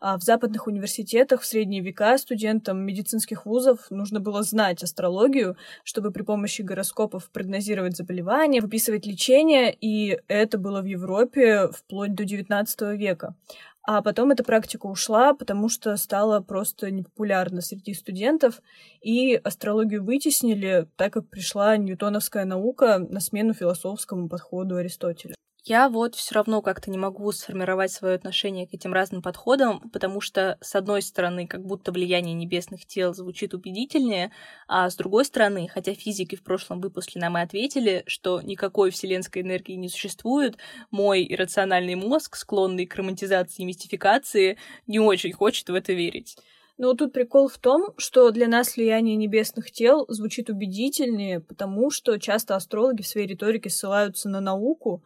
А 0.00 0.18
в 0.18 0.22
западных 0.22 0.66
университетах 0.66 1.40
в 1.40 1.46
средние 1.46 1.80
века 1.80 2.16
студентам 2.18 2.78
медицинских 2.84 3.46
вузов 3.46 3.90
нужно 3.90 4.20
было 4.20 4.42
знать 4.42 4.82
астрологию, 4.82 5.56
чтобы 5.82 6.12
при 6.12 6.22
помощи 6.22 6.60
гороскопов 6.60 7.30
прогнозировать 7.30 7.96
заболевания, 7.96 8.60
выписывать 8.60 9.06
лечение, 9.06 9.74
и 9.74 10.20
это 10.28 10.58
было 10.58 10.82
в 10.82 10.84
Европе 10.84 11.68
вплоть 11.72 12.14
до 12.14 12.24
XIX 12.24 12.96
века. 12.96 13.34
А 13.82 14.02
потом 14.02 14.30
эта 14.30 14.44
практика 14.44 14.86
ушла, 14.86 15.32
потому 15.32 15.68
что 15.68 15.96
стала 15.96 16.40
просто 16.40 16.90
непопулярна 16.90 17.62
среди 17.62 17.94
студентов, 17.94 18.60
и 19.00 19.34
астрологию 19.34 20.04
вытеснили, 20.04 20.86
так 20.96 21.12
как 21.14 21.28
пришла 21.28 21.76
ньютоновская 21.76 22.44
наука 22.44 22.98
на 22.98 23.20
смену 23.20 23.54
философскому 23.54 24.28
подходу 24.28 24.76
Аристотеля. 24.76 25.34
Я 25.70 25.90
вот 25.90 26.14
все 26.14 26.34
равно 26.34 26.62
как-то 26.62 26.90
не 26.90 26.96
могу 26.96 27.30
сформировать 27.30 27.92
свое 27.92 28.14
отношение 28.14 28.66
к 28.66 28.72
этим 28.72 28.94
разным 28.94 29.20
подходам, 29.20 29.90
потому 29.90 30.22
что, 30.22 30.56
с 30.62 30.74
одной 30.74 31.02
стороны, 31.02 31.46
как 31.46 31.62
будто 31.62 31.92
влияние 31.92 32.32
небесных 32.32 32.86
тел 32.86 33.12
звучит 33.12 33.52
убедительнее, 33.52 34.32
а 34.66 34.88
с 34.88 34.96
другой 34.96 35.26
стороны, 35.26 35.68
хотя 35.68 35.92
физики 35.92 36.36
в 36.36 36.42
прошлом 36.42 36.80
выпуске 36.80 37.18
нам 37.18 37.36
и 37.36 37.42
ответили, 37.42 38.02
что 38.06 38.40
никакой 38.40 38.90
вселенской 38.90 39.42
энергии 39.42 39.74
не 39.74 39.90
существует, 39.90 40.56
мой 40.90 41.26
иррациональный 41.28 41.96
мозг, 41.96 42.36
склонный 42.36 42.86
к 42.86 42.96
романтизации 42.96 43.62
и 43.62 43.66
мистификации, 43.66 44.56
не 44.86 45.00
очень 45.00 45.32
хочет 45.34 45.68
в 45.68 45.74
это 45.74 45.92
верить. 45.92 46.38
Но 46.78 46.94
тут 46.94 47.12
прикол 47.12 47.48
в 47.48 47.58
том, 47.58 47.92
что 47.96 48.30
для 48.30 48.46
нас 48.46 48.76
влияние 48.76 49.16
небесных 49.16 49.72
тел 49.72 50.06
звучит 50.08 50.48
убедительнее, 50.48 51.40
потому 51.40 51.90
что 51.90 52.18
часто 52.18 52.54
астрологи 52.54 53.02
в 53.02 53.08
своей 53.08 53.26
риторике 53.26 53.68
ссылаются 53.68 54.28
на 54.28 54.40
науку, 54.40 55.02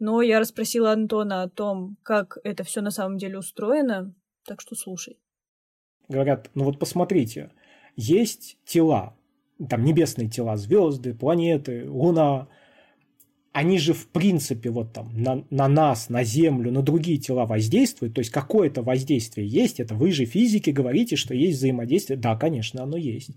но 0.00 0.20
я 0.20 0.40
расспросила 0.40 0.90
Антона 0.90 1.44
о 1.44 1.48
том, 1.48 1.96
как 2.02 2.38
это 2.42 2.64
все 2.64 2.80
на 2.80 2.90
самом 2.90 3.18
деле 3.18 3.38
устроено, 3.38 4.12
так 4.44 4.60
что 4.60 4.74
слушай. 4.74 5.16
Говорят, 6.08 6.50
ну 6.54 6.64
вот 6.64 6.80
посмотрите, 6.80 7.52
есть 7.94 8.58
тела, 8.64 9.16
там 9.70 9.84
небесные 9.84 10.28
тела, 10.28 10.56
звезды, 10.56 11.14
планеты, 11.14 11.88
Луна, 11.88 12.48
они 13.52 13.78
же 13.78 13.92
в 13.92 14.08
принципе 14.08 14.70
вот 14.70 14.92
там 14.92 15.10
на, 15.14 15.44
на 15.50 15.68
нас, 15.68 16.08
на 16.08 16.24
Землю, 16.24 16.72
на 16.72 16.82
другие 16.82 17.18
тела 17.18 17.44
воздействуют, 17.44 18.14
то 18.14 18.20
есть 18.20 18.30
какое-то 18.30 18.82
воздействие 18.82 19.46
есть, 19.46 19.78
это 19.78 19.94
вы 19.94 20.10
же 20.10 20.24
физики 20.24 20.70
говорите, 20.70 21.16
что 21.16 21.34
есть 21.34 21.58
взаимодействие, 21.58 22.18
да, 22.18 22.34
конечно, 22.34 22.82
оно 22.82 22.96
есть. 22.96 23.30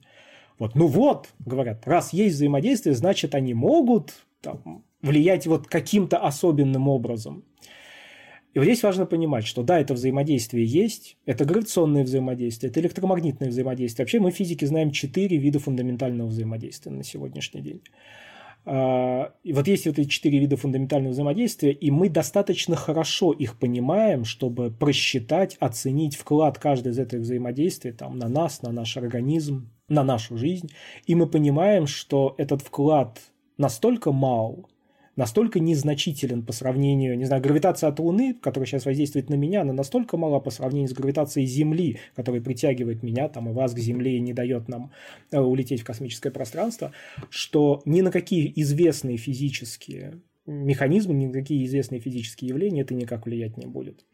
Вот, 0.58 0.74
ну 0.76 0.88
вот, 0.88 1.30
говорят, 1.40 1.86
раз 1.86 2.14
есть 2.14 2.36
взаимодействие, 2.36 2.96
значит, 2.96 3.36
они 3.36 3.54
могут 3.54 4.14
там, 4.40 4.84
влиять 5.02 5.48
вот 5.48 5.68
каким-то 5.68 6.18
особенным 6.18 6.88
образом. 6.88 7.44
И 8.54 8.58
вот 8.58 8.64
здесь 8.64 8.84
важно 8.84 9.06
понимать, 9.06 9.46
что 9.46 9.64
да, 9.64 9.82
это 9.82 9.94
взаимодействие 9.94 10.66
есть, 10.66 11.18
это 11.26 11.44
гравитационное 11.44 12.06
взаимодействие, 12.06 12.70
это 12.70 12.80
электромагнитное 12.80 13.50
взаимодействие. 13.50 14.06
Вообще 14.06 14.22
мы 14.22 14.32
физики 14.32 14.64
знаем 14.64 14.92
четыре 14.92 15.36
вида 15.36 15.60
фундаментального 15.60 16.30
взаимодействия 16.30 16.94
на 16.94 17.04
сегодняшний 17.04 17.60
день. 17.60 17.82
А, 18.66 19.32
и 19.44 19.54
вот 19.54 19.68
есть 19.68 19.86
вот 19.86 20.00
эти 20.00 20.10
четыре 20.10 20.40
вида 20.40 20.58
фундаментального 20.58 21.12
взаимодействия, 21.12 21.72
и 21.72 21.92
мы 21.92 22.10
достаточно 22.10 22.76
хорошо 22.76 23.32
их 23.32 23.60
понимаем, 23.60 24.26
чтобы 24.26 24.72
просчитать, 24.72 25.56
оценить 25.60 26.16
вклад 26.16 26.58
каждой 26.58 26.92
из 26.92 27.00
этих 27.00 27.20
взаимодействий 27.20 27.92
там, 27.92 28.18
на 28.18 28.28
нас, 28.28 28.62
на 28.64 28.72
наш 28.72 28.98
организм, 28.98 29.70
на 29.88 30.04
нашу 30.04 30.38
жизнь. 30.38 30.72
И 31.06 31.14
мы 31.14 31.28
понимаем, 31.28 31.86
что 31.86 32.34
этот 32.38 32.62
вклад 32.62 33.20
настолько 33.58 34.12
мал, 34.12 34.68
настолько 35.16 35.60
незначителен 35.60 36.44
по 36.44 36.54
сравнению, 36.54 37.18
не 37.18 37.26
знаю, 37.26 37.42
гравитация 37.42 37.90
от 37.90 38.00
Луны, 38.00 38.34
которая 38.34 38.68
сейчас 38.68 38.86
воздействует 38.86 39.30
на 39.30 39.36
меня, 39.36 39.62
она 39.62 39.74
настолько 39.74 40.18
мала 40.18 40.40
по 40.40 40.50
сравнению 40.50 40.90
с 40.90 40.94
гравитацией 40.94 41.48
Земли, 41.48 42.00
которая 42.16 42.42
притягивает 42.42 43.04
меня 43.04 43.30
там, 43.30 43.50
и 43.50 43.54
вас 43.54 43.74
к 43.74 43.80
Земле 43.80 44.18
и 44.18 44.22
не 44.22 44.34
дает 44.34 44.68
нам 44.68 44.92
э, 45.32 45.40
улететь 45.40 45.82
в 45.82 45.86
космическое 45.86 46.32
пространство, 46.32 46.92
что 47.30 47.82
ни 47.86 48.02
на 48.02 48.12
какие 48.12 48.52
известные 48.56 49.18
физические 49.18 50.22
механизмы, 50.46 51.14
ни 51.14 51.28
на 51.28 51.34
какие 51.34 51.66
известные 51.66 52.00
физические 52.00 52.50
явления 52.50 52.82
это 52.82 52.94
никак 52.94 53.26
влиять 53.26 53.58
не 53.58 53.66
будет. 53.66 54.06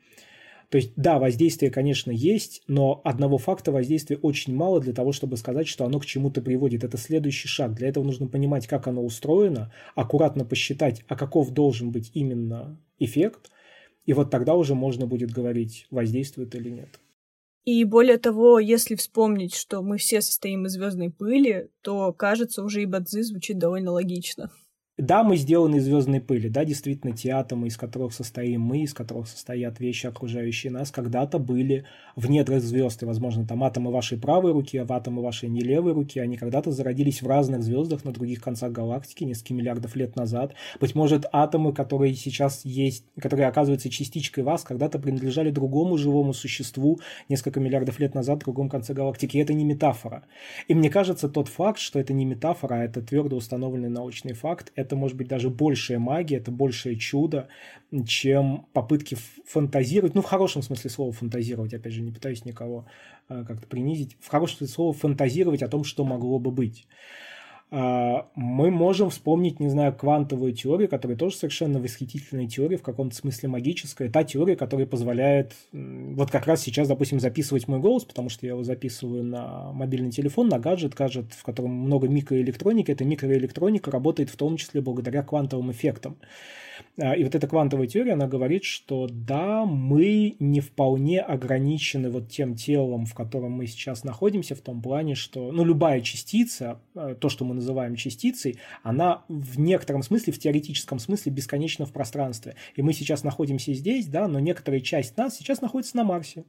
То 0.72 0.78
есть, 0.78 0.94
да, 0.96 1.20
воздействие, 1.20 1.70
конечно, 1.70 2.12
есть, 2.12 2.64
но 2.68 3.02
одного 3.04 3.38
факта 3.38 3.74
воздействия 3.74 4.16
очень 4.16 4.56
мало 4.56 4.80
для 4.80 4.94
того, 4.94 5.12
чтобы 5.12 5.36
сказать, 5.36 5.68
что 5.68 5.84
оно 5.84 6.00
к 6.00 6.06
чему-то 6.06 6.42
приводит. 6.42 6.86
Это 6.86 6.98
следующий 6.98 7.50
шаг. 7.50 7.74
Для 7.74 7.90
этого 7.90 8.06
нужно 8.06 8.28
понимать, 8.28 8.68
как 8.68 8.88
оно 8.88 9.04
устроено, 9.04 9.74
аккуратно 9.96 10.46
посчитать, 10.46 11.04
а 11.10 11.18
каков 11.18 11.50
должен 11.50 11.92
быть 11.92 12.12
именно 12.14 12.80
эффект, 13.00 13.52
и 14.06 14.14
вот 14.14 14.32
тогда 14.32 14.56
уже 14.56 14.74
можно 14.74 15.06
будет 15.06 15.32
говорить, 15.32 15.88
воздействует 15.92 16.56
или 16.56 16.70
нет. 16.70 17.02
И 17.66 17.84
более 17.84 18.18
того, 18.18 18.58
если 18.58 18.96
вспомнить, 18.96 19.54
что 19.54 19.82
мы 19.82 19.98
все 19.98 20.22
состоим 20.22 20.68
из 20.68 20.72
звездной 20.72 21.12
пыли, 21.12 21.70
то, 21.82 22.14
кажется, 22.14 22.64
уже 22.64 22.82
и 22.82 22.86
Бадзи 22.86 23.22
звучит 23.24 23.60
довольно 23.60 23.92
логично. 23.92 24.50
Да, 24.98 25.24
мы 25.24 25.38
сделаны 25.38 25.78
из 25.78 25.86
звездной 25.86 26.20
пыли, 26.20 26.50
да, 26.50 26.66
действительно, 26.66 27.16
те 27.16 27.30
атомы, 27.32 27.68
из 27.68 27.78
которых 27.78 28.14
состоим 28.14 28.62
мы, 28.62 28.84
из 28.84 28.94
которых 28.94 29.30
состоят 29.30 29.80
вещи, 29.80 30.06
окружающие 30.06 30.70
нас, 30.70 30.92
когда-то 30.92 31.40
были 31.40 31.86
в 32.18 32.30
недрах 32.30 32.62
звезд, 32.62 33.02
и, 33.02 33.06
возможно, 33.06 33.48
там 33.48 33.64
атомы 33.64 33.90
вашей 33.90 34.18
правой 34.20 34.52
руки, 34.52 34.78
а 34.78 34.86
атомы 34.88 35.24
вашей 35.24 35.48
не 35.48 35.62
левой 35.62 35.94
руки, 35.94 36.20
они 36.20 36.36
когда-то 36.36 36.72
зародились 36.72 37.22
в 37.22 37.28
разных 37.28 37.64
звездах 37.64 38.04
на 38.04 38.12
других 38.12 38.42
концах 38.42 38.74
галактики 38.74 39.24
несколько 39.24 39.54
миллиардов 39.54 39.96
лет 39.96 40.18
назад. 40.18 40.56
Быть 40.82 40.94
может, 40.94 41.26
атомы, 41.32 41.74
которые 41.74 42.14
сейчас 42.14 42.66
есть, 42.66 43.06
которые 43.18 43.48
оказываются 43.48 43.90
частичкой 43.90 44.44
вас, 44.44 44.64
когда-то 44.64 45.00
принадлежали 45.00 45.52
другому 45.52 45.98
живому 45.98 46.34
существу 46.34 47.00
несколько 47.30 47.62
миллиардов 47.62 47.98
лет 48.00 48.14
назад 48.14 48.42
в 48.42 48.44
другом 48.44 48.68
конце 48.68 48.94
галактики, 48.94 49.38
и 49.38 49.40
это 49.40 49.54
не 49.54 49.64
метафора. 49.64 50.26
И 50.68 50.76
мне 50.76 50.90
кажется, 50.90 51.30
тот 51.30 51.48
факт, 51.48 51.80
что 51.80 51.98
это 51.98 52.12
не 52.12 52.26
метафора, 52.26 52.76
а 52.76 52.84
это 52.84 53.02
твердо 53.02 53.38
установленный 53.38 53.90
научный 53.90 54.34
факт, 54.34 54.74
это 54.82 54.96
может 54.96 55.18
быть 55.18 55.28
даже 55.28 55.50
большая 55.50 56.00
магия, 56.00 56.38
это 56.38 56.52
большее 56.52 56.98
чудо, 56.98 57.48
чем 58.06 58.68
попытки 58.74 59.18
фантазировать, 59.46 60.16
ну, 60.16 60.22
в 60.22 60.26
хорошем 60.26 60.62
смысле 60.62 60.90
слова 60.90 61.12
фантазировать, 61.12 61.74
опять 61.74 61.94
же, 61.94 62.02
не 62.02 62.12
пытаюсь 62.12 62.46
никого 62.46 62.86
э, 63.30 63.44
как-то 63.48 63.68
принизить, 63.68 64.18
в 64.20 64.28
хорошем 64.28 64.58
смысле 64.58 64.74
слова 64.74 64.94
фантазировать 64.94 65.64
о 65.64 65.68
том, 65.68 65.84
что 65.84 66.04
могло 66.04 66.40
бы 66.40 66.52
быть. 66.52 66.88
А, 67.74 68.28
мы 68.36 68.70
можем 68.70 69.10
вспомнить, 69.10 69.62
не 69.62 69.70
знаю, 69.70 69.96
квантовую 69.96 70.52
теорию, 70.52 70.90
которая 70.90 71.18
тоже 71.18 71.38
совершенно 71.38 71.80
восхитительная 71.80 72.46
теория, 72.46 72.76
в 72.76 72.82
каком-то 72.82 73.16
смысле 73.16 73.48
магическая. 73.48 74.10
Та 74.10 74.26
теория, 74.26 74.58
которая 74.58 74.86
позволяет 74.86 75.54
вот 75.72 76.30
как 76.30 76.48
раз 76.48 76.62
сейчас, 76.62 76.90
допустим, 76.90 77.22
записывать 77.22 77.70
мой 77.70 77.80
голос, 77.80 78.04
потому 78.04 78.28
что 78.28 78.46
я 78.46 78.52
его 78.52 78.64
записываю 78.64 79.24
на 79.24 79.72
мобильный 79.72 80.12
телефон, 80.12 80.50
на 80.50 80.60
гаджет, 80.60 80.96
гаджет, 80.96 81.32
в 81.32 81.44
котором 81.44 81.72
много 81.72 82.10
микроэлектроники. 82.10 82.92
Эта 82.92 83.06
микроэлектроника 83.06 83.90
работает 83.90 84.30
в 84.30 84.36
том 84.36 84.58
числе 84.58 84.82
благодаря 84.82 85.24
квантовым 85.24 85.72
эффектам. 85.72 86.18
А, 86.98 87.16
и 87.16 87.24
вот 87.24 87.36
эта 87.36 87.48
квантовая 87.48 87.88
теория, 87.88 88.14
она 88.14 88.28
говорит, 88.28 88.64
что 88.64 89.08
да, 89.10 89.66
мы 89.66 90.36
не 90.40 90.60
вполне 90.60 91.22
ограничены 91.22 92.10
вот 92.10 92.30
тем 92.30 92.56
телом, 92.56 93.06
в 93.06 93.14
котором 93.14 93.54
мы 93.54 93.68
сейчас 93.68 94.04
находимся, 94.04 94.56
в 94.56 94.62
том 94.62 94.82
плане, 94.82 95.16
что 95.16 95.52
ну, 95.52 95.64
любая 95.64 96.02
частица, 96.02 96.80
а, 96.96 97.16
то, 97.16 97.30
что 97.30 97.46
мы 97.46 97.56
называем 97.56 97.96
частицей, 97.96 98.60
она 98.84 99.24
в 99.28 99.60
некотором 99.60 100.04
смысле, 100.04 100.34
в 100.34 100.40
теоретическом 100.40 101.00
смысле 101.00 101.32
бесконечна 101.32 101.86
в 101.86 101.94
пространстве. 101.94 102.56
И 102.76 102.82
мы 102.82 102.94
сейчас 102.94 103.24
находимся 103.24 103.74
здесь, 103.74 104.08
да, 104.08 104.28
но 104.28 104.40
некоторая 104.40 104.82
часть 104.82 105.18
нас 105.18 105.38
сейчас 105.38 105.62
находится 105.62 105.98
на 105.98 106.04
Марсе. 106.04 106.44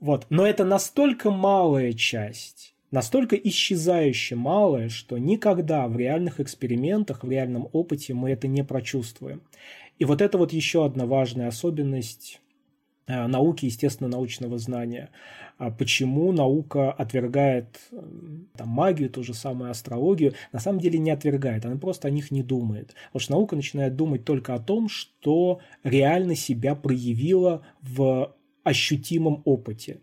Вот. 0.00 0.26
Но 0.30 0.46
это 0.46 0.64
настолько 0.64 1.30
малая 1.30 1.92
часть, 1.92 2.74
настолько 2.90 3.36
исчезающе 3.36 4.36
малая, 4.36 4.88
что 4.88 5.18
никогда 5.18 5.86
в 5.88 5.96
реальных 5.96 6.40
экспериментах, 6.40 7.24
в 7.24 7.30
реальном 7.30 7.68
опыте 7.72 8.14
мы 8.14 8.30
это 8.30 8.48
не 8.48 8.64
прочувствуем. 8.64 9.42
И 9.98 10.04
вот 10.04 10.22
это 10.22 10.38
вот 10.38 10.52
еще 10.52 10.84
одна 10.84 11.06
важная 11.06 11.48
особенность 11.48 12.40
э, 13.06 13.26
науки, 13.26 13.66
естественно, 13.66 14.08
научного 14.08 14.58
знания. 14.58 15.10
А 15.58 15.70
почему 15.70 16.32
наука 16.32 16.90
отвергает 16.90 17.80
э, 17.92 18.02
там, 18.56 18.68
магию, 18.68 19.10
ту 19.10 19.22
же 19.22 19.34
самую 19.34 19.70
астрологию? 19.70 20.32
На 20.52 20.58
самом 20.58 20.80
деле 20.80 20.98
не 20.98 21.10
отвергает, 21.10 21.66
она 21.66 21.76
просто 21.76 22.08
о 22.08 22.10
них 22.10 22.30
не 22.30 22.42
думает. 22.42 22.94
Потому 23.08 23.20
что 23.20 23.32
наука 23.32 23.56
начинает 23.56 23.94
думать 23.94 24.24
только 24.24 24.54
о 24.54 24.58
том, 24.58 24.88
что 24.88 25.60
реально 25.84 26.34
себя 26.34 26.74
проявило 26.74 27.62
в 27.82 28.34
ощутимом 28.64 29.42
опыте. 29.44 30.00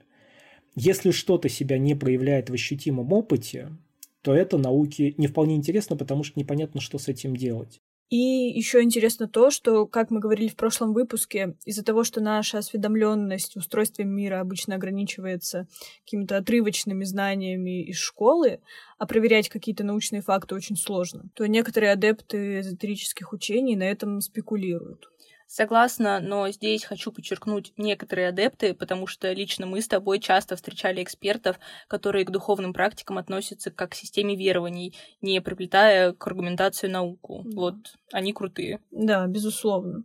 Если 0.80 1.10
что-то 1.10 1.50
себя 1.50 1.80
не 1.80 1.96
проявляет 1.96 2.52
в 2.52 2.54
ощутимом 2.54 3.12
опыте, 3.12 3.76
то 4.22 4.36
это 4.36 4.60
науке 4.60 5.16
не 5.18 5.26
вполне 5.26 5.56
интересно, 5.56 5.98
потому 5.98 6.24
что 6.24 6.40
непонятно, 6.40 6.82
что 6.82 7.00
с 7.00 7.08
этим 7.08 7.36
делать. 7.36 7.82
И 8.12 8.16
еще 8.16 8.84
интересно 8.84 9.28
то, 9.28 9.50
что, 9.50 9.88
как 9.88 10.12
мы 10.12 10.20
говорили 10.20 10.50
в 10.50 10.56
прошлом 10.56 10.94
выпуске, 10.94 11.56
из-за 11.66 11.84
того, 11.84 12.04
что 12.04 12.22
наша 12.22 12.60
осведомленность 12.60 13.58
устройством 13.58 14.10
мира 14.10 14.40
обычно 14.40 14.76
ограничивается 14.76 15.68
какими-то 16.06 16.38
отрывочными 16.38 17.06
знаниями 17.06 17.84
из 17.84 17.98
школы, 17.98 18.60
а 19.00 19.08
проверять 19.08 19.50
какие-то 19.50 19.84
научные 19.84 20.22
факты 20.22 20.54
очень 20.54 20.76
сложно, 20.76 21.32
то 21.34 21.48
некоторые 21.48 21.92
адепты 21.92 22.60
эзотерических 22.60 23.34
учений 23.34 23.76
на 23.76 23.84
этом 23.84 24.22
спекулируют. 24.22 25.10
Согласна, 25.48 26.20
но 26.20 26.50
здесь 26.50 26.84
хочу 26.84 27.10
подчеркнуть 27.10 27.72
некоторые 27.78 28.28
адепты, 28.28 28.74
потому 28.74 29.08
что 29.08 29.32
лично 29.32 29.66
мы 29.66 29.82
с 29.82 29.88
тобой 29.88 30.20
часто 30.20 30.58
встречали 30.58 31.02
экспертов, 31.02 31.58
которые 31.88 32.26
к 32.26 32.32
духовным 32.32 32.74
практикам 32.74 33.18
относятся 33.18 33.72
как 33.72 33.92
к 33.92 33.96
системе 33.96 34.36
верований, 34.36 34.94
не 35.22 35.40
приплетая 35.42 36.12
к 36.12 36.28
аргументации 36.28 36.90
науку. 36.90 37.44
Вот 37.46 37.76
они 38.12 38.34
крутые. 38.34 38.82
Да, 38.92 39.26
безусловно. 39.26 40.04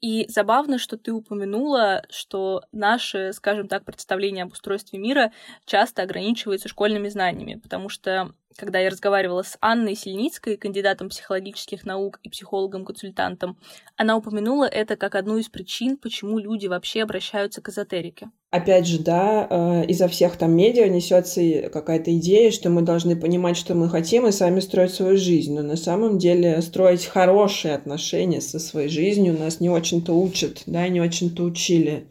И 0.00 0.26
забавно, 0.28 0.78
что 0.78 0.96
ты 0.96 1.12
упомянула, 1.12 2.02
что 2.10 2.62
наше, 2.72 3.32
скажем 3.34 3.68
так, 3.68 3.84
представление 3.84 4.44
об 4.44 4.52
устройстве 4.52 4.98
мира 4.98 5.32
часто 5.64 6.02
ограничивается 6.02 6.68
школьными 6.68 7.08
знаниями, 7.08 7.60
потому 7.62 7.88
что 7.88 8.34
когда 8.56 8.78
я 8.78 8.90
разговаривала 8.90 9.42
с 9.42 9.56
Анной 9.60 9.94
Сильницкой, 9.94 10.56
кандидатом 10.56 11.08
психологических 11.08 11.84
наук 11.84 12.18
и 12.22 12.28
психологом-консультантом, 12.28 13.56
она 13.96 14.16
упомянула 14.16 14.64
это 14.64 14.96
как 14.96 15.14
одну 15.14 15.38
из 15.38 15.48
причин, 15.48 15.96
почему 15.96 16.38
люди 16.38 16.66
вообще 16.66 17.02
обращаются 17.02 17.60
к 17.60 17.68
эзотерике. 17.68 18.30
Опять 18.50 18.86
же, 18.86 18.98
да, 18.98 19.46
э, 19.48 19.86
изо 19.86 20.08
всех 20.08 20.36
там 20.36 20.54
медиа 20.54 20.86
несется 20.86 21.70
какая-то 21.72 22.14
идея, 22.18 22.50
что 22.50 22.68
мы 22.68 22.82
должны 22.82 23.16
понимать, 23.16 23.56
что 23.56 23.74
мы 23.74 23.88
хотим, 23.88 24.26
и 24.26 24.32
сами 24.32 24.60
строить 24.60 24.92
свою 24.92 25.16
жизнь. 25.16 25.54
Но 25.54 25.62
на 25.62 25.76
самом 25.76 26.18
деле 26.18 26.60
строить 26.60 27.06
хорошие 27.06 27.74
отношения 27.74 28.42
со 28.42 28.58
своей 28.58 28.90
жизнью 28.90 29.38
нас 29.38 29.60
не 29.60 29.70
очень-то 29.70 30.12
учат, 30.12 30.64
да, 30.66 30.86
не 30.88 31.00
очень-то 31.00 31.44
учили. 31.44 32.08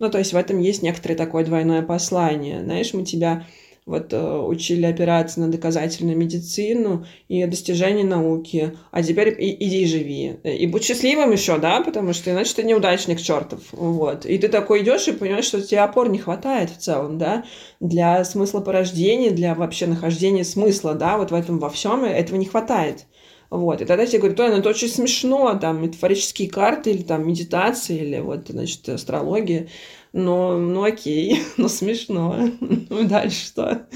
Ну, 0.00 0.10
то 0.10 0.18
есть 0.18 0.32
в 0.32 0.36
этом 0.36 0.58
есть 0.58 0.82
некоторое 0.82 1.14
такое 1.14 1.44
двойное 1.44 1.82
послание. 1.82 2.62
Знаешь, 2.62 2.92
мы 2.92 3.04
тебя 3.04 3.46
вот 3.88 4.12
э, 4.12 4.38
учили 4.38 4.84
опираться 4.84 5.40
на 5.40 5.48
доказательную 5.48 6.16
медицину 6.16 7.06
и 7.28 7.44
достижения 7.46 8.04
науки, 8.04 8.76
а 8.90 9.02
теперь 9.02 9.28
и, 9.28 9.64
иди 9.64 9.86
живи. 9.86 10.36
И 10.44 10.66
будь 10.66 10.84
счастливым 10.84 11.32
еще, 11.32 11.56
да, 11.56 11.80
потому 11.80 12.12
что 12.12 12.30
иначе 12.30 12.52
ты 12.54 12.64
неудачник 12.64 13.18
чертов. 13.18 13.60
Вот. 13.72 14.26
И 14.26 14.36
ты 14.36 14.48
такой 14.48 14.82
идешь 14.82 15.08
и 15.08 15.12
понимаешь, 15.12 15.46
что 15.46 15.62
тебе 15.62 15.80
опор 15.80 16.10
не 16.10 16.18
хватает 16.18 16.68
в 16.70 16.76
целом, 16.76 17.16
да, 17.16 17.44
для 17.80 18.22
смысла 18.24 18.60
порождения, 18.60 19.30
для 19.30 19.54
вообще 19.54 19.86
нахождения 19.86 20.44
смысла, 20.44 20.94
да, 20.94 21.16
вот 21.16 21.30
в 21.30 21.34
этом 21.34 21.58
во 21.58 21.70
всем 21.70 22.04
этого 22.04 22.36
не 22.36 22.44
хватает. 22.44 23.06
Вот. 23.50 23.80
И 23.80 23.86
тогда 23.86 24.04
тебе 24.04 24.18
говорят, 24.18 24.40
ой, 24.40 24.50
ну 24.50 24.56
это 24.58 24.68
очень 24.68 24.88
смешно, 24.88 25.58
там, 25.58 25.80
метафорические 25.80 26.50
карты, 26.50 26.90
или 26.90 27.02
там 27.02 27.26
медитации, 27.26 27.96
или 27.96 28.18
вот, 28.20 28.48
значит, 28.48 28.86
астрология. 28.88 29.68
Но, 30.12 30.56
ну 30.58 30.84
окей, 30.84 31.42
ну 31.56 31.68
смешно. 31.68 32.36
Ну 32.90 33.06
дальше 33.06 33.46
что? 33.46 33.86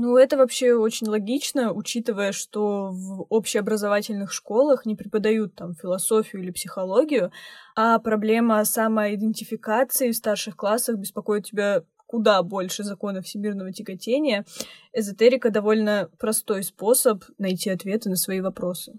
Ну, 0.00 0.16
это 0.16 0.36
вообще 0.36 0.74
очень 0.74 1.08
логично, 1.08 1.72
учитывая, 1.72 2.30
что 2.30 2.90
в 2.92 3.26
общеобразовательных 3.30 4.32
школах 4.32 4.86
не 4.86 4.94
преподают 4.94 5.56
там 5.56 5.74
философию 5.74 6.42
или 6.42 6.52
психологию, 6.52 7.32
а 7.74 7.98
проблема 7.98 8.64
самоидентификации 8.64 10.12
в 10.12 10.16
старших 10.16 10.56
классах 10.56 10.96
беспокоит 10.98 11.46
тебя 11.46 11.82
куда 12.06 12.42
больше 12.42 12.84
законов 12.84 13.26
всемирного 13.26 13.72
тяготения. 13.72 14.44
Эзотерика 14.92 15.50
довольно 15.50 16.08
простой 16.18 16.62
способ 16.62 17.24
найти 17.36 17.68
ответы 17.68 18.08
на 18.08 18.16
свои 18.16 18.40
вопросы. 18.40 18.94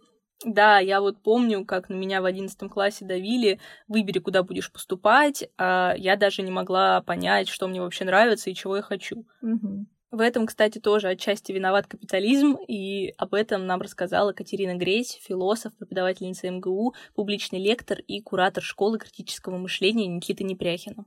Да, 0.45 0.79
я 0.79 1.01
вот 1.01 1.21
помню, 1.21 1.65
как 1.65 1.89
на 1.89 1.95
меня 1.95 2.21
в 2.21 2.25
одиннадцатом 2.25 2.69
классе 2.69 3.03
давили, 3.03 3.59
выбери, 3.87 4.19
куда 4.19 4.41
будешь 4.41 4.71
поступать, 4.71 5.49
а 5.57 5.93
я 5.97 6.15
даже 6.15 6.43
не 6.43 6.51
могла 6.51 7.01
понять, 7.01 7.49
что 7.49 7.67
мне 7.67 7.81
вообще 7.81 8.05
нравится 8.05 8.49
и 8.49 8.55
чего 8.55 8.77
я 8.77 8.81
хочу. 8.81 9.25
Угу. 9.41 9.85
В 10.11 10.21
этом, 10.21 10.47
кстати, 10.47 10.79
тоже 10.79 11.09
отчасти 11.09 11.51
виноват 11.51 11.85
капитализм, 11.85 12.57
и 12.67 13.13
об 13.17 13.35
этом 13.35 13.67
нам 13.67 13.81
рассказала 13.81 14.33
Катерина 14.33 14.75
Гресь, 14.75 15.19
философ, 15.21 15.75
преподавательница 15.75 16.49
МГУ, 16.49 16.95
публичный 17.13 17.59
лектор 17.59 17.99
и 17.99 18.19
куратор 18.21 18.63
школы 18.63 18.97
критического 18.97 19.57
мышления 19.57 20.07
Никита 20.07 20.43
Непряхина. 20.43 21.05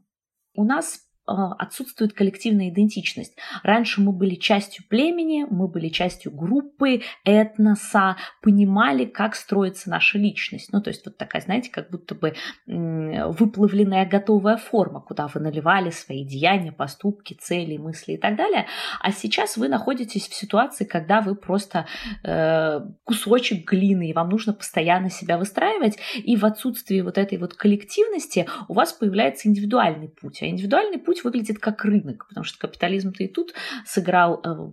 У 0.54 0.64
нас 0.64 1.00
отсутствует 1.26 2.12
коллективная 2.12 2.68
идентичность. 2.70 3.36
Раньше 3.62 4.00
мы 4.00 4.12
были 4.12 4.34
частью 4.34 4.84
племени, 4.88 5.46
мы 5.48 5.68
были 5.68 5.88
частью 5.88 6.32
группы, 6.32 7.02
этноса, 7.24 8.16
понимали, 8.42 9.04
как 9.04 9.34
строится 9.34 9.90
наша 9.90 10.18
личность. 10.18 10.72
Ну, 10.72 10.82
то 10.82 10.90
есть 10.90 11.04
вот 11.06 11.16
такая, 11.16 11.42
знаете, 11.42 11.70
как 11.70 11.90
будто 11.90 12.14
бы 12.14 12.34
выплавленная 12.66 14.06
готовая 14.06 14.56
форма, 14.56 15.00
куда 15.00 15.28
вы 15.28 15.40
наливали 15.40 15.90
свои 15.90 16.24
деяния, 16.24 16.72
поступки, 16.72 17.34
цели, 17.34 17.76
мысли 17.76 18.12
и 18.12 18.16
так 18.16 18.36
далее. 18.36 18.66
А 19.00 19.12
сейчас 19.12 19.56
вы 19.56 19.68
находитесь 19.68 20.28
в 20.28 20.34
ситуации, 20.34 20.84
когда 20.84 21.20
вы 21.20 21.34
просто 21.34 21.86
э, 22.24 22.80
кусочек 23.04 23.70
глины, 23.70 24.10
и 24.10 24.12
вам 24.12 24.28
нужно 24.28 24.52
постоянно 24.52 25.10
себя 25.10 25.38
выстраивать, 25.38 25.98
и 26.16 26.36
в 26.36 26.44
отсутствии 26.44 27.00
вот 27.00 27.18
этой 27.18 27.38
вот 27.38 27.54
коллективности 27.54 28.46
у 28.68 28.74
вас 28.74 28.92
появляется 28.92 29.48
индивидуальный 29.48 30.08
путь. 30.08 30.42
А 30.42 30.46
индивидуальный 30.46 30.98
путь 30.98 31.11
путь 31.12 31.24
выглядит 31.24 31.58
как 31.58 31.84
рынок, 31.84 32.26
потому 32.28 32.44
что 32.44 32.58
капитализм-то 32.58 33.22
и 33.22 33.28
тут 33.28 33.52
сыграл 33.84 34.40
э, 34.42 34.70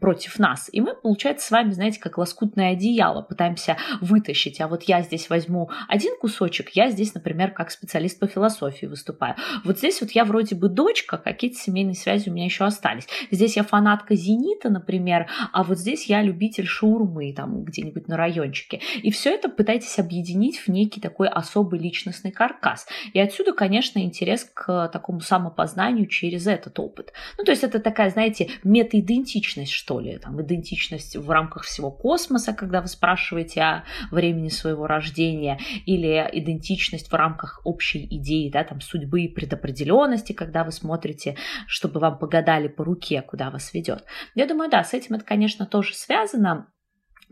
против 0.00 0.38
нас. 0.38 0.68
И 0.72 0.80
мы, 0.80 0.94
получается, 0.94 1.46
с 1.46 1.50
вами, 1.50 1.70
знаете, 1.70 2.00
как 2.00 2.18
лоскутное 2.18 2.72
одеяло 2.72 3.22
пытаемся 3.22 3.76
вытащить. 4.00 4.60
А 4.60 4.68
вот 4.68 4.84
я 4.84 5.02
здесь 5.02 5.30
возьму 5.30 5.70
один 5.88 6.16
кусочек, 6.18 6.70
я 6.70 6.90
здесь, 6.90 7.14
например, 7.14 7.50
как 7.50 7.70
специалист 7.70 8.18
по 8.18 8.26
философии 8.26 8.86
выступаю. 8.86 9.36
Вот 9.64 9.78
здесь 9.78 10.00
вот 10.00 10.10
я 10.12 10.24
вроде 10.24 10.54
бы 10.54 10.68
дочка, 10.68 11.18
какие-то 11.18 11.58
семейные 11.58 11.94
связи 11.94 12.28
у 12.28 12.32
меня 12.32 12.44
еще 12.44 12.64
остались. 12.64 13.06
Здесь 13.30 13.56
я 13.56 13.62
фанатка 13.62 14.14
«Зенита», 14.14 14.70
например, 14.70 15.28
а 15.52 15.62
вот 15.62 15.78
здесь 15.78 16.06
я 16.06 16.22
любитель 16.22 16.66
шаурмы 16.66 17.32
там 17.32 17.64
где-нибудь 17.64 18.08
на 18.08 18.16
райончике. 18.16 18.80
И 19.02 19.10
все 19.10 19.34
это 19.34 19.48
пытайтесь 19.48 19.98
объединить 19.98 20.58
в 20.58 20.68
некий 20.68 21.00
такой 21.00 21.28
особый 21.28 21.80
личностный 21.80 22.30
каркас. 22.30 22.86
И 23.12 23.20
отсюда, 23.20 23.52
конечно, 23.52 23.98
интерес 24.00 24.48
к 24.52 24.88
такому 24.88 25.20
самопознанию 25.20 26.06
через 26.06 26.46
этот 26.46 26.78
опыт. 26.78 27.12
Ну, 27.36 27.44
то 27.44 27.50
есть 27.50 27.64
это 27.64 27.80
такая, 27.80 28.10
знаете, 28.10 28.50
метаидентичность, 28.64 29.72
что 29.78 30.00
ли, 30.00 30.18
там, 30.18 30.42
идентичность 30.42 31.16
в 31.16 31.30
рамках 31.30 31.62
всего 31.62 31.92
космоса, 31.92 32.52
когда 32.52 32.80
вы 32.80 32.88
спрашиваете 32.88 33.60
о 33.62 33.84
времени 34.10 34.48
своего 34.48 34.88
рождения, 34.88 35.60
или 35.86 36.28
идентичность 36.32 37.12
в 37.12 37.14
рамках 37.14 37.60
общей 37.62 38.04
идеи, 38.10 38.50
да, 38.50 38.64
там, 38.64 38.80
судьбы 38.80 39.22
и 39.22 39.28
предопределенности, 39.28 40.32
когда 40.32 40.64
вы 40.64 40.72
смотрите, 40.72 41.36
чтобы 41.68 42.00
вам 42.00 42.18
погадали 42.18 42.66
по 42.66 42.84
руке, 42.84 43.22
куда 43.22 43.50
вас 43.50 43.72
ведет. 43.72 44.04
Я 44.34 44.46
думаю, 44.46 44.68
да, 44.68 44.82
с 44.82 44.94
этим 44.94 45.14
это, 45.14 45.24
конечно, 45.24 45.64
тоже 45.64 45.94
связано 45.94 46.66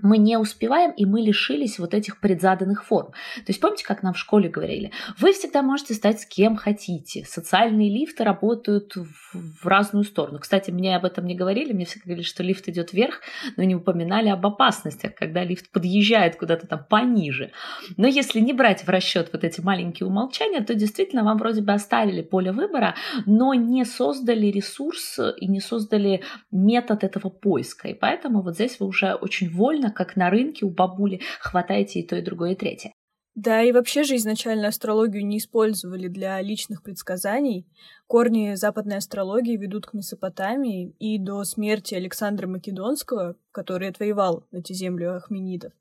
мы 0.03 0.19
не 0.19 0.37
успеваем, 0.39 0.91
и 0.93 1.07
мы 1.07 1.21
лишились 1.21 1.79
вот 1.79 1.95
этих 1.95 2.21
предзаданных 2.21 2.85
форм. 2.85 3.13
То 3.37 3.49
есть 3.49 3.61
помните, 3.61 3.85
как 3.85 4.03
нам 4.03 4.15
в 4.15 4.19
школе 4.19 4.49
говорили? 4.49 4.93
Вы 5.19 5.33
всегда 5.33 5.63
можете 5.63 5.95
стать 5.95 6.21
с 6.21 6.27
кем 6.27 6.57
хотите. 6.57 7.25
Социальные 7.25 7.91
лифты 7.91 8.25
работают 8.25 8.95
в 9.33 9.67
разную 9.67 10.05
сторону. 10.05 10.39
Кстати, 10.39 10.71
мне 10.71 10.97
об 10.97 11.05
этом 11.05 11.27
не 11.27 11.35
говорили, 11.35 11.73
мне 11.73 11.85
все 11.85 12.01
говорили, 12.01 12.25
что 12.25 12.43
лифт 12.43 12.69
идет 12.69 12.93
вверх, 12.93 13.21
но 13.57 13.63
не 13.63 13.75
упоминали 13.75 14.29
об 14.29 14.47
опасностях, 14.47 15.15
когда 15.15 15.45
лифт 15.45 15.71
подъезжает 15.71 16.37
куда-то 16.37 16.67
там 16.67 16.85
пониже. 16.89 17.53
Но 17.97 18.07
если 18.07 18.41
не 18.41 18.53
брать 18.53 18.85
в 18.87 18.89
расчет 18.89 19.31
вот 19.33 19.45
эти 19.45 19.61
маленькие 19.61 20.07
умолчания, 20.07 20.63
то 20.63 20.75
действительно 20.75 21.25
вам 21.25 21.39
вроде 21.39 21.63
бы 21.63 21.73
оставили 21.73 22.23
поле 22.23 22.53
выбора, 22.53 22.95
но 23.25 23.55
не 23.55 23.85
создали 23.85 24.47
ресурс 24.47 25.19
и 25.39 25.47
не 25.47 25.61
создали 25.61 26.23
метод 26.51 27.05
этого 27.05 27.31
поиска. 27.31 27.89
И 27.89 27.95
поэтому 27.95 28.43
вот 28.43 28.55
здесь 28.55 28.79
вы 28.81 28.87
уже 28.87 29.15
очень 29.15 29.51
вольно 29.51 29.86
как 29.91 30.17
на 30.17 30.31
рынке 30.31 30.65
у 30.65 30.71
бабули, 30.71 31.21
хватаете 31.41 32.01
и 32.01 32.07
то, 32.07 32.17
и 32.17 32.23
другое, 32.23 32.53
и 32.53 32.57
третье. 32.57 32.93
Да, 33.37 33.63
и 33.63 33.71
вообще 33.71 34.03
же 34.03 34.17
изначально 34.17 34.69
астрологию 34.69 35.27
не 35.27 35.37
использовали 35.37 36.09
для 36.09 36.41
личных 36.41 36.83
предсказаний. 36.83 37.67
Корни 38.07 38.55
западной 38.55 38.97
астрологии 38.97 39.59
ведут 39.59 39.85
к 39.85 39.93
Месопотамии, 39.93 40.95
и 40.99 41.19
до 41.19 41.45
смерти 41.45 41.95
Александра 41.95 42.47
Македонского, 42.47 43.37
который 43.53 43.91
отвоевал 43.91 44.47
эти 44.53 44.73
земли 44.73 45.05
ахменидов, 45.05 45.75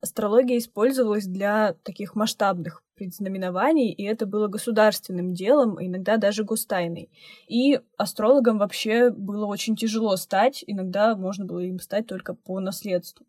астрология 0.00 0.58
использовалась 0.58 1.26
для 1.26 1.74
таких 1.82 2.14
масштабных 2.14 2.84
предзнаменований, 2.94 3.90
и 3.90 4.04
это 4.04 4.24
было 4.24 4.46
государственным 4.46 5.34
делом, 5.34 5.84
иногда 5.84 6.16
даже 6.16 6.44
гостайной. 6.44 7.10
И 7.48 7.80
астрологам 7.96 8.58
вообще 8.58 9.10
было 9.10 9.46
очень 9.46 9.74
тяжело 9.74 10.14
стать, 10.14 10.62
иногда 10.64 11.16
можно 11.16 11.44
было 11.44 11.58
им 11.58 11.80
стать 11.80 12.06
только 12.06 12.34
по 12.34 12.60
наследству. 12.60 13.26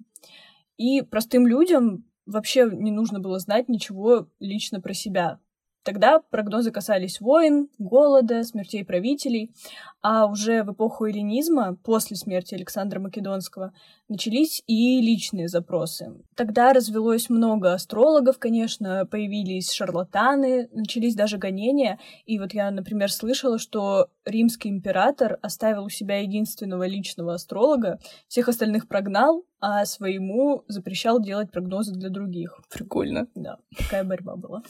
И 0.78 1.02
простым 1.02 1.48
людям 1.48 2.06
вообще 2.26 2.70
не 2.72 2.92
нужно 2.92 3.20
было 3.20 3.40
знать 3.40 3.70
ничего 3.70 4.28
лично 4.40 4.82
про 4.82 4.94
себя. 4.94 5.40
Тогда 5.84 6.20
прогнозы 6.20 6.72
касались 6.72 7.20
войн, 7.20 7.68
голода, 7.80 8.44
смертей 8.44 8.86
правителей, 8.86 9.52
а 10.04 10.28
уже 10.28 10.64
в 10.64 10.74
эпоху 10.74 11.06
эллинизма, 11.06 11.76
после 11.84 12.16
смерти 12.18 12.54
Александра 12.54 13.00
Македонского, 13.00 13.74
начались 14.12 14.62
и 14.68 15.02
личные 15.02 15.48
запросы. 15.48 16.14
Тогда 16.36 16.74
развелось 16.74 17.30
много 17.30 17.74
астрологов, 17.74 18.38
конечно, 18.38 19.06
появились 19.06 19.72
шарлатаны, 19.72 20.70
начались 20.74 21.16
даже 21.16 21.38
гонения. 21.38 21.98
И 22.26 22.38
вот 22.38 22.54
я, 22.54 22.70
например, 22.70 23.12
слышала, 23.12 23.58
что 23.58 24.10
римский 24.26 24.70
император 24.70 25.40
оставил 25.42 25.86
у 25.86 25.90
себя 25.90 26.20
единственного 26.20 26.86
личного 26.86 27.34
астролога, 27.34 28.00
всех 28.28 28.50
остальных 28.50 28.88
прогнал, 28.88 29.46
а 29.62 29.86
своему 29.86 30.64
запрещал 30.68 31.22
делать 31.22 31.52
прогнозы 31.52 31.94
для 31.94 32.10
других. 32.10 32.60
Прикольно. 32.70 33.28
Да, 33.36 33.60
такая 33.78 34.04
борьба 34.04 34.36
была. 34.36 34.64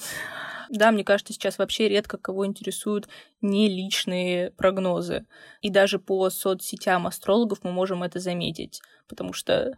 Да, 0.69 0.91
мне 0.91 1.03
кажется, 1.03 1.33
сейчас 1.33 1.57
вообще 1.57 1.89
редко 1.89 2.17
кого 2.17 2.45
интересуют 2.45 3.09
не 3.41 3.69
личные 3.69 4.51
прогнозы. 4.51 5.25
И 5.61 5.69
даже 5.69 5.99
по 5.99 6.29
соцсетям 6.29 7.07
астрологов 7.07 7.59
мы 7.63 7.71
можем 7.71 8.03
это 8.03 8.19
заметить, 8.19 8.81
потому 9.07 9.33
что 9.33 9.77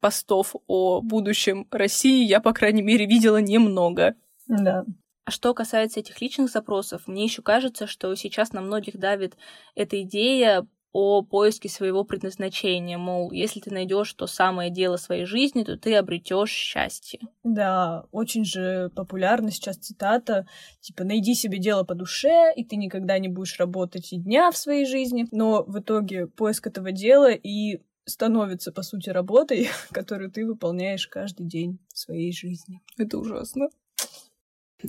постов 0.00 0.54
о 0.66 1.00
будущем 1.00 1.66
России 1.70 2.26
я, 2.26 2.40
по 2.40 2.52
крайней 2.52 2.82
мере, 2.82 3.06
видела 3.06 3.40
немного. 3.40 4.14
Да. 4.46 4.84
А 5.24 5.30
что 5.30 5.54
касается 5.54 6.00
этих 6.00 6.20
личных 6.20 6.50
запросов, 6.50 7.06
мне 7.06 7.24
еще 7.24 7.42
кажется, 7.42 7.86
что 7.86 8.14
сейчас 8.16 8.52
на 8.52 8.60
многих 8.60 8.98
давит 8.98 9.36
эта 9.74 10.02
идея 10.02 10.66
о 10.92 11.22
поиске 11.22 11.68
своего 11.68 12.04
предназначения, 12.04 12.98
мол, 12.98 13.32
если 13.32 13.60
ты 13.60 13.72
найдешь 13.72 14.12
то 14.12 14.26
самое 14.26 14.70
дело 14.70 14.96
своей 14.96 15.24
жизни, 15.24 15.64
то 15.64 15.76
ты 15.76 15.94
обретешь 15.94 16.50
счастье. 16.50 17.20
Да, 17.44 18.06
очень 18.12 18.44
же 18.44 18.90
популярна 18.94 19.50
сейчас 19.50 19.76
цитата, 19.76 20.46
типа, 20.80 21.04
найди 21.04 21.34
себе 21.34 21.58
дело 21.58 21.84
по 21.84 21.94
душе, 21.94 22.52
и 22.54 22.64
ты 22.64 22.76
никогда 22.76 23.18
не 23.18 23.28
будешь 23.28 23.58
работать 23.58 24.12
и 24.12 24.18
дня 24.18 24.50
в 24.50 24.56
своей 24.56 24.84
жизни. 24.84 25.26
Но 25.30 25.64
в 25.64 25.78
итоге 25.78 26.26
поиск 26.26 26.66
этого 26.66 26.92
дела 26.92 27.30
и 27.30 27.80
становится, 28.04 28.72
по 28.72 28.82
сути, 28.82 29.10
работой, 29.10 29.68
которую 29.92 30.30
ты 30.30 30.46
выполняешь 30.46 31.06
каждый 31.06 31.46
день 31.46 31.78
своей 31.88 32.32
жизни. 32.32 32.80
Это 32.98 33.18
ужасно. 33.18 33.68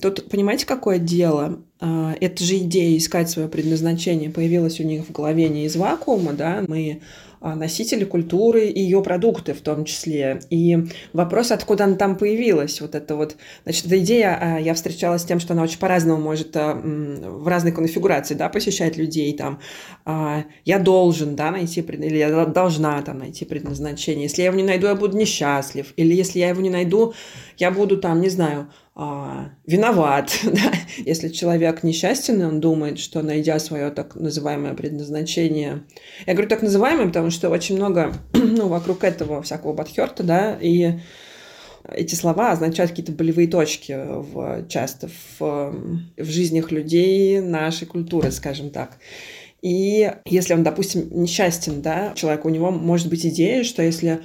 Тут 0.01 0.29
понимаете, 0.29 0.65
какое 0.65 0.97
дело? 0.97 1.59
А, 1.79 2.15
эта 2.19 2.43
же 2.43 2.57
идея 2.57 2.97
искать 2.97 3.29
свое 3.29 3.47
предназначение 3.47 4.29
появилась 4.29 4.79
у 4.79 4.83
них 4.83 5.05
в 5.05 5.11
голове 5.11 5.49
не 5.49 5.65
из 5.65 5.75
вакуума, 5.75 6.33
да, 6.33 6.63
мы 6.67 7.01
а, 7.41 7.55
носители 7.55 8.03
культуры 8.05 8.67
и 8.67 8.79
ее 8.79 9.03
продукты 9.03 9.53
в 9.53 9.61
том 9.61 9.85
числе. 9.85 10.39
И 10.49 10.77
вопрос, 11.11 11.51
откуда 11.51 11.83
она 11.83 11.95
там 11.95 12.15
появилась, 12.15 12.81
вот 12.81 12.95
это 12.95 13.15
вот, 13.15 13.35
значит, 13.63 13.85
эта 13.85 13.99
идея, 13.99 14.39
а, 14.41 14.59
я 14.59 14.73
встречалась 14.73 15.21
с 15.21 15.25
тем, 15.25 15.39
что 15.39 15.53
она 15.53 15.61
очень 15.61 15.77
по-разному 15.77 16.21
может 16.21 16.55
в 16.55 17.47
разной 17.47 17.73
конфигурации, 17.73 18.33
да, 18.33 18.49
посещать 18.49 18.97
людей, 18.97 19.35
там, 19.35 19.59
я 20.05 20.79
должен, 20.79 21.35
да, 21.35 21.51
найти, 21.51 21.81
или 21.81 22.17
я 22.17 22.45
должна 22.45 23.01
там 23.01 23.19
найти 23.19 23.45
предназначение, 23.45 24.23
если 24.23 24.41
я 24.41 24.47
его 24.47 24.57
не 24.57 24.63
найду, 24.63 24.87
я 24.87 24.95
буду 24.95 25.17
несчастлив, 25.17 25.93
или 25.97 26.13
если 26.15 26.39
я 26.39 26.49
его 26.49 26.61
не 26.61 26.69
найду, 26.69 27.13
я 27.57 27.71
буду 27.71 27.97
там, 27.97 28.21
не 28.21 28.29
знаю, 28.29 28.69
а, 28.95 29.49
виноват. 29.65 30.39
Да? 30.43 30.71
Если 30.97 31.29
человек 31.29 31.83
несчастен, 31.83 32.41
он 32.43 32.59
думает, 32.59 32.99
что 32.99 33.21
найдя 33.21 33.59
свое 33.59 33.89
так 33.89 34.15
называемое 34.15 34.73
предназначение... 34.75 35.83
Я 36.27 36.33
говорю 36.33 36.49
так 36.49 36.61
называемое, 36.61 37.07
потому 37.07 37.31
что 37.31 37.49
очень 37.49 37.75
много 37.75 38.13
ну, 38.33 38.67
вокруг 38.67 39.03
этого 39.03 39.41
всякого 39.41 39.73
подхерта, 39.73 40.23
да, 40.23 40.57
и 40.61 40.99
эти 41.91 42.15
слова 42.15 42.51
означают 42.51 42.91
какие-то 42.91 43.11
болевые 43.11 43.47
точки 43.47 43.93
в, 43.93 44.67
часто 44.69 45.09
в, 45.39 45.75
в 46.17 46.25
жизнях 46.25 46.71
людей 46.71 47.41
нашей 47.41 47.87
культуры, 47.87 48.31
скажем 48.31 48.69
так. 48.69 48.99
И 49.61 50.11
если 50.25 50.53
он, 50.53 50.63
допустим, 50.63 51.07
несчастен, 51.11 51.81
да, 51.81 52.13
человек, 52.15 52.45
у 52.45 52.49
него 52.49 52.69
может 52.69 53.09
быть 53.09 53.25
идея, 53.25 53.63
что 53.63 53.81
если 53.81 54.21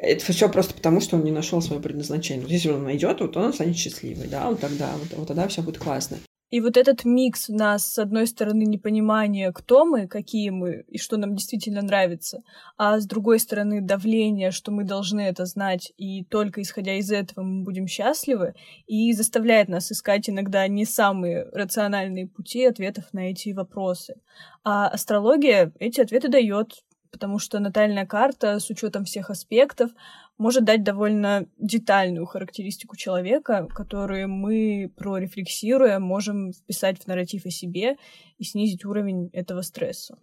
это 0.00 0.32
все 0.32 0.48
просто 0.48 0.74
потому, 0.74 1.00
что 1.00 1.16
он 1.16 1.24
не 1.24 1.30
нашел 1.30 1.60
свое 1.60 1.80
предназначение. 1.80 2.42
Вот 2.42 2.50
если 2.50 2.70
он 2.70 2.84
найдет, 2.84 3.20
вот 3.20 3.36
он 3.36 3.52
станет 3.52 3.76
счастливый, 3.76 4.28
да, 4.28 4.48
вот 4.48 4.60
тогда, 4.60 4.90
вот, 4.98 5.18
вот 5.18 5.28
тогда 5.28 5.46
все 5.48 5.62
будет 5.62 5.78
классно. 5.78 6.16
И 6.50 6.60
вот 6.60 6.76
этот 6.76 7.04
микс 7.04 7.48
у 7.48 7.54
нас, 7.54 7.92
с 7.92 7.98
одной 7.98 8.26
стороны, 8.26 8.64
непонимание, 8.64 9.52
кто 9.52 9.84
мы, 9.84 10.08
какие 10.08 10.50
мы 10.50 10.84
и 10.88 10.98
что 10.98 11.16
нам 11.16 11.36
действительно 11.36 11.80
нравится, 11.80 12.42
а 12.76 12.98
с 12.98 13.06
другой 13.06 13.38
стороны, 13.38 13.80
давление, 13.80 14.50
что 14.50 14.72
мы 14.72 14.82
должны 14.82 15.20
это 15.20 15.44
знать, 15.44 15.92
и 15.96 16.24
только 16.24 16.60
исходя 16.60 16.94
из 16.94 17.12
этого 17.12 17.44
мы 17.44 17.62
будем 17.62 17.86
счастливы, 17.86 18.54
и 18.88 19.12
заставляет 19.12 19.68
нас 19.68 19.92
искать 19.92 20.28
иногда 20.28 20.66
не 20.66 20.84
самые 20.84 21.44
рациональные 21.52 22.26
пути 22.26 22.64
ответов 22.64 23.04
на 23.12 23.30
эти 23.30 23.50
вопросы. 23.50 24.16
А 24.64 24.88
астрология 24.88 25.72
эти 25.78 26.00
ответы 26.00 26.28
дает, 26.28 26.82
потому 27.10 27.38
что 27.38 27.58
натальная 27.58 28.06
карта 28.06 28.58
с 28.58 28.70
учетом 28.70 29.04
всех 29.04 29.30
аспектов 29.30 29.90
может 30.38 30.64
дать 30.64 30.82
довольно 30.82 31.46
детальную 31.58 32.24
характеристику 32.26 32.96
человека, 32.96 33.68
которую 33.74 34.28
мы, 34.28 34.90
прорефлексируя, 34.96 35.98
можем 35.98 36.52
вписать 36.52 36.98
в 36.98 37.06
нарратив 37.06 37.44
о 37.46 37.50
себе 37.50 37.96
и 38.38 38.44
снизить 38.44 38.84
уровень 38.84 39.28
этого 39.32 39.62
стресса. 39.62 40.16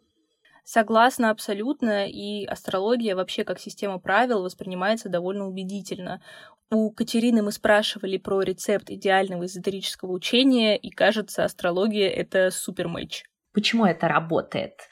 Согласна 0.64 1.30
абсолютно, 1.30 2.08
и 2.08 2.44
астрология 2.46 3.16
вообще 3.16 3.46
как 3.46 3.58
система 3.58 4.00
правил 4.00 4.44
воспринимается 4.44 5.08
довольно 5.08 5.48
убедительно. 5.48 6.22
У 6.70 6.92
Катерины 6.92 7.42
мы 7.42 7.54
спрашивали 7.54 8.18
про 8.18 8.42
рецепт 8.42 8.90
идеального 8.90 9.46
эзотерического 9.46 10.12
учения, 10.12 10.76
и 10.76 10.90
кажется, 10.90 11.46
астрология— 11.46 12.10
это 12.10 12.52
супер 12.52 12.90
матч. 12.90 13.24
Почему 13.58 13.88
это 13.88 14.08
работает? 14.08 14.88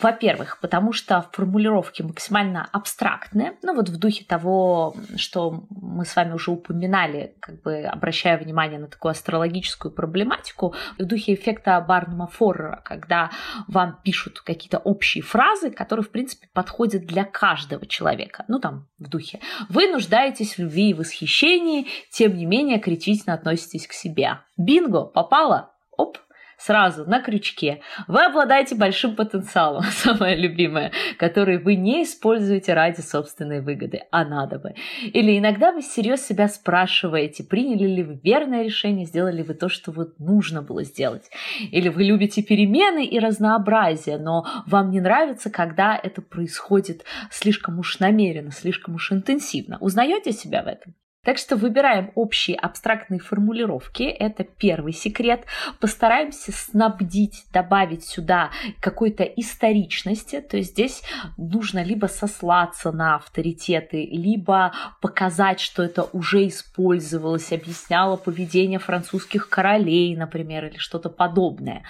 Во-первых, 0.00 0.60
потому 0.62 0.94
что 0.94 1.26
формулировки 1.30 2.00
максимально 2.00 2.66
абстрактные, 2.72 3.58
ну 3.62 3.74
вот 3.74 3.90
в 3.90 3.98
духе 3.98 4.24
того, 4.24 4.96
что 5.16 5.66
мы 5.68 6.06
с 6.06 6.16
вами 6.16 6.32
уже 6.32 6.50
упоминали, 6.50 7.36
как 7.38 7.60
бы 7.60 7.82
обращая 7.82 8.38
внимание 8.38 8.78
на 8.78 8.86
такую 8.86 9.10
астрологическую 9.10 9.92
проблематику, 9.92 10.74
в 10.98 11.04
духе 11.04 11.34
эффекта 11.34 11.78
Барнума 11.86 12.28
Форрера, 12.28 12.80
когда 12.82 13.30
вам 13.66 13.98
пишут 14.02 14.40
какие-то 14.40 14.78
общие 14.78 15.22
фразы, 15.22 15.70
которые, 15.70 16.02
в 16.02 16.10
принципе, 16.10 16.48
подходят 16.54 17.04
для 17.04 17.24
каждого 17.24 17.84
человека. 17.84 18.46
Ну 18.48 18.58
там, 18.58 18.88
в 18.98 19.10
духе 19.10 19.40
«Вы 19.68 19.86
нуждаетесь 19.92 20.54
в 20.54 20.60
любви 20.60 20.92
и 20.92 20.94
восхищении, 20.94 21.88
тем 22.10 22.38
не 22.38 22.46
менее 22.46 22.78
критично 22.78 23.34
относитесь 23.34 23.86
к 23.86 23.92
себе». 23.92 24.38
Бинго, 24.56 25.04
попало? 25.04 25.74
Оп, 25.90 26.16
сразу 26.58 27.04
на 27.06 27.22
крючке. 27.22 27.80
Вы 28.06 28.24
обладаете 28.24 28.74
большим 28.74 29.16
потенциалом, 29.16 29.82
самое 29.90 30.36
любимое, 30.36 30.92
который 31.16 31.58
вы 31.58 31.76
не 31.76 32.02
используете 32.02 32.74
ради 32.74 33.00
собственной 33.00 33.60
выгоды, 33.60 34.02
а 34.10 34.24
надо 34.24 34.58
бы. 34.58 34.74
Или 35.02 35.38
иногда 35.38 35.72
вы 35.72 35.80
всерьез 35.80 36.26
себя 36.26 36.48
спрашиваете, 36.48 37.44
приняли 37.44 37.86
ли 37.86 38.02
вы 38.02 38.20
верное 38.22 38.64
решение, 38.64 39.06
сделали 39.06 39.38
ли 39.38 39.42
вы 39.42 39.54
то, 39.54 39.68
что 39.68 39.92
вот 39.92 40.18
нужно 40.18 40.62
было 40.62 40.82
сделать. 40.84 41.30
Или 41.70 41.88
вы 41.88 42.04
любите 42.04 42.42
перемены 42.42 43.06
и 43.06 43.18
разнообразие, 43.18 44.18
но 44.18 44.46
вам 44.66 44.90
не 44.90 45.00
нравится, 45.00 45.50
когда 45.50 45.98
это 46.02 46.20
происходит 46.22 47.04
слишком 47.30 47.78
уж 47.78 48.00
намеренно, 48.00 48.50
слишком 48.50 48.96
уж 48.96 49.12
интенсивно. 49.12 49.78
Узнаете 49.80 50.32
себя 50.32 50.62
в 50.62 50.66
этом? 50.66 50.94
Так 51.28 51.36
что 51.36 51.56
выбираем 51.56 52.10
общие 52.14 52.56
абстрактные 52.56 53.20
формулировки, 53.20 54.04
это 54.04 54.44
первый 54.44 54.94
секрет. 54.94 55.44
Постараемся 55.78 56.52
снабдить, 56.52 57.44
добавить 57.52 58.06
сюда 58.06 58.48
какой-то 58.80 59.24
историчности, 59.24 60.40
то 60.40 60.56
есть 60.56 60.70
здесь 60.70 61.02
нужно 61.36 61.82
либо 61.84 62.06
сослаться 62.06 62.92
на 62.92 63.16
авторитеты, 63.16 64.06
либо 64.10 64.72
показать, 65.02 65.60
что 65.60 65.82
это 65.82 66.04
уже 66.14 66.48
использовалось, 66.48 67.52
объясняло 67.52 68.16
поведение 68.16 68.78
французских 68.78 69.50
королей, 69.50 70.16
например, 70.16 70.64
или 70.64 70.78
что-то 70.78 71.10
подобное. 71.10 71.82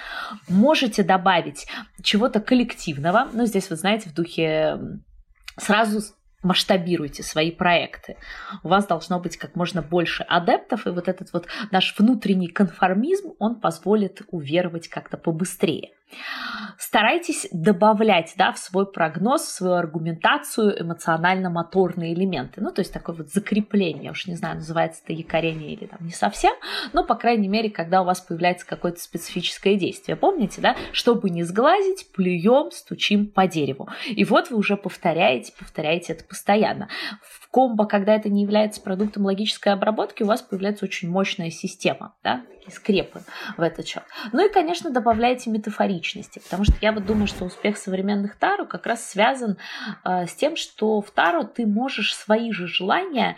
Можете 0.48 1.04
добавить 1.04 1.68
чего-то 2.02 2.40
коллективного, 2.40 3.28
но 3.32 3.46
здесь, 3.46 3.70
вы 3.70 3.76
знаете, 3.76 4.10
в 4.10 4.14
духе 4.14 4.80
сразу 5.56 6.00
масштабируете 6.42 7.22
свои 7.22 7.50
проекты. 7.50 8.16
У 8.62 8.68
вас 8.68 8.86
должно 8.86 9.18
быть 9.20 9.36
как 9.36 9.56
можно 9.56 9.82
больше 9.82 10.22
адептов, 10.22 10.86
и 10.86 10.90
вот 10.90 11.08
этот 11.08 11.32
вот 11.32 11.46
наш 11.70 11.98
внутренний 11.98 12.48
конформизм, 12.48 13.32
он 13.38 13.60
позволит 13.60 14.22
уверовать 14.30 14.88
как-то 14.88 15.16
побыстрее. 15.16 15.92
Старайтесь 16.78 17.48
добавлять 17.52 18.34
да, 18.36 18.52
в 18.52 18.58
свой 18.58 18.90
прогноз, 18.90 19.42
в 19.42 19.50
свою 19.50 19.74
аргументацию 19.74 20.80
эмоционально-моторные 20.82 22.14
элементы. 22.14 22.60
Ну, 22.60 22.70
то 22.70 22.80
есть 22.80 22.92
такое 22.92 23.16
вот 23.16 23.30
закрепление, 23.30 24.04
я 24.04 24.10
уж 24.12 24.26
не 24.26 24.36
знаю, 24.36 24.56
называется 24.56 25.02
это 25.04 25.12
якорение 25.12 25.72
или 25.72 25.86
там 25.86 25.98
не 26.02 26.12
совсем, 26.12 26.52
но, 26.92 27.04
по 27.04 27.14
крайней 27.14 27.48
мере, 27.48 27.70
когда 27.70 28.02
у 28.02 28.04
вас 28.04 28.20
появляется 28.20 28.66
какое-то 28.66 29.00
специфическое 29.00 29.74
действие. 29.74 30.16
Помните, 30.16 30.60
да, 30.60 30.76
чтобы 30.92 31.30
не 31.30 31.42
сглазить, 31.42 32.12
плюем, 32.12 32.70
стучим 32.70 33.26
по 33.26 33.46
дереву. 33.46 33.88
И 34.06 34.24
вот 34.24 34.50
вы 34.50 34.56
уже 34.56 34.76
повторяете, 34.76 35.52
повторяете 35.58 36.12
это 36.14 36.24
постоянно. 36.24 36.88
В 37.22 37.48
комбо, 37.50 37.86
когда 37.86 38.14
это 38.14 38.28
не 38.28 38.42
является 38.42 38.80
продуктом 38.80 39.24
логической 39.24 39.72
обработки, 39.72 40.22
у 40.22 40.26
вас 40.26 40.42
появляется 40.42 40.84
очень 40.84 41.10
мощная 41.10 41.50
система, 41.50 42.14
да, 42.22 42.44
скрепы 42.70 43.22
в 43.56 43.62
этот 43.62 43.86
счет. 43.86 44.02
Ну 44.32 44.46
и, 44.46 44.52
конечно, 44.52 44.90
добавляйте 44.90 45.50
метафоричности, 45.98 46.40
потому 46.40 46.64
что 46.64 46.74
я 46.80 46.92
вот 46.92 47.06
думаю, 47.06 47.26
что 47.26 47.44
успех 47.44 47.76
современных 47.76 48.36
Таро 48.36 48.64
как 48.64 48.86
раз 48.86 49.08
связан 49.08 49.58
э, 50.04 50.26
с 50.26 50.34
тем, 50.34 50.56
что 50.56 51.00
в 51.00 51.10
Таро 51.10 51.44
ты 51.44 51.66
можешь 51.66 52.14
свои 52.14 52.52
же 52.52 52.66
желания 52.66 53.36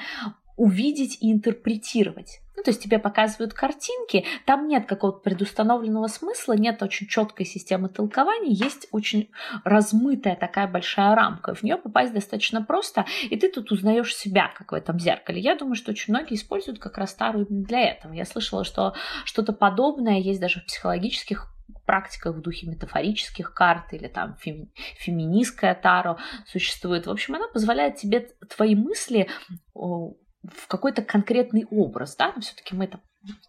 увидеть 0.57 1.19
и 1.21 1.33
интерпретировать. 1.33 2.41
Ну, 2.61 2.65
то 2.65 2.73
есть 2.73 2.83
тебе 2.83 2.99
показывают 2.99 3.55
картинки, 3.55 4.27
там 4.45 4.69
нет 4.69 4.85
какого-то 4.85 5.21
предустановленного 5.21 6.09
смысла, 6.09 6.53
нет 6.53 6.83
очень 6.83 7.07
четкой 7.07 7.47
системы 7.47 7.89
толкования, 7.89 8.53
есть 8.53 8.87
очень 8.93 9.31
размытая 9.65 10.37
такая 10.37 10.69
большая 10.69 11.15
рамка. 11.15 11.55
В 11.55 11.63
нее 11.63 11.79
попасть 11.79 12.13
достаточно 12.13 12.61
просто, 12.61 13.07
и 13.31 13.37
ты 13.39 13.51
тут 13.51 13.73
узнаешь 13.73 14.15
себя, 14.15 14.53
как 14.55 14.73
в 14.73 14.75
этом 14.75 15.01
зеркале. 15.01 15.41
Я 15.41 15.57
думаю, 15.57 15.75
что 15.75 15.93
очень 15.93 16.13
многие 16.13 16.35
используют 16.35 16.79
как 16.79 16.99
раз 16.99 17.13
старую 17.13 17.47
для 17.49 17.81
этого. 17.81 18.13
Я 18.13 18.27
слышала, 18.27 18.63
что 18.63 18.93
что-то 19.25 19.55
подобное 19.55 20.19
есть 20.19 20.41
даже 20.41 20.61
в 20.61 20.67
психологических 20.67 21.47
практиках 21.91 22.37
в 22.37 22.41
духе 22.41 22.69
метафорических 22.69 23.53
карт 23.53 23.93
или 23.95 24.07
там 24.07 24.37
феми, 24.37 24.71
феминистская 24.97 25.75
таро 25.75 26.19
существует. 26.47 27.07
В 27.07 27.11
общем, 27.11 27.35
она 27.35 27.49
позволяет 27.49 27.97
тебе 27.97 28.29
твои 28.49 28.77
мысли 28.77 29.29
в 29.75 30.67
какой-то 30.69 31.03
конкретный 31.03 31.67
образ, 31.69 32.15
да, 32.15 32.33
все-таки 32.41 32.77
мы 32.77 32.85
это 32.85 33.01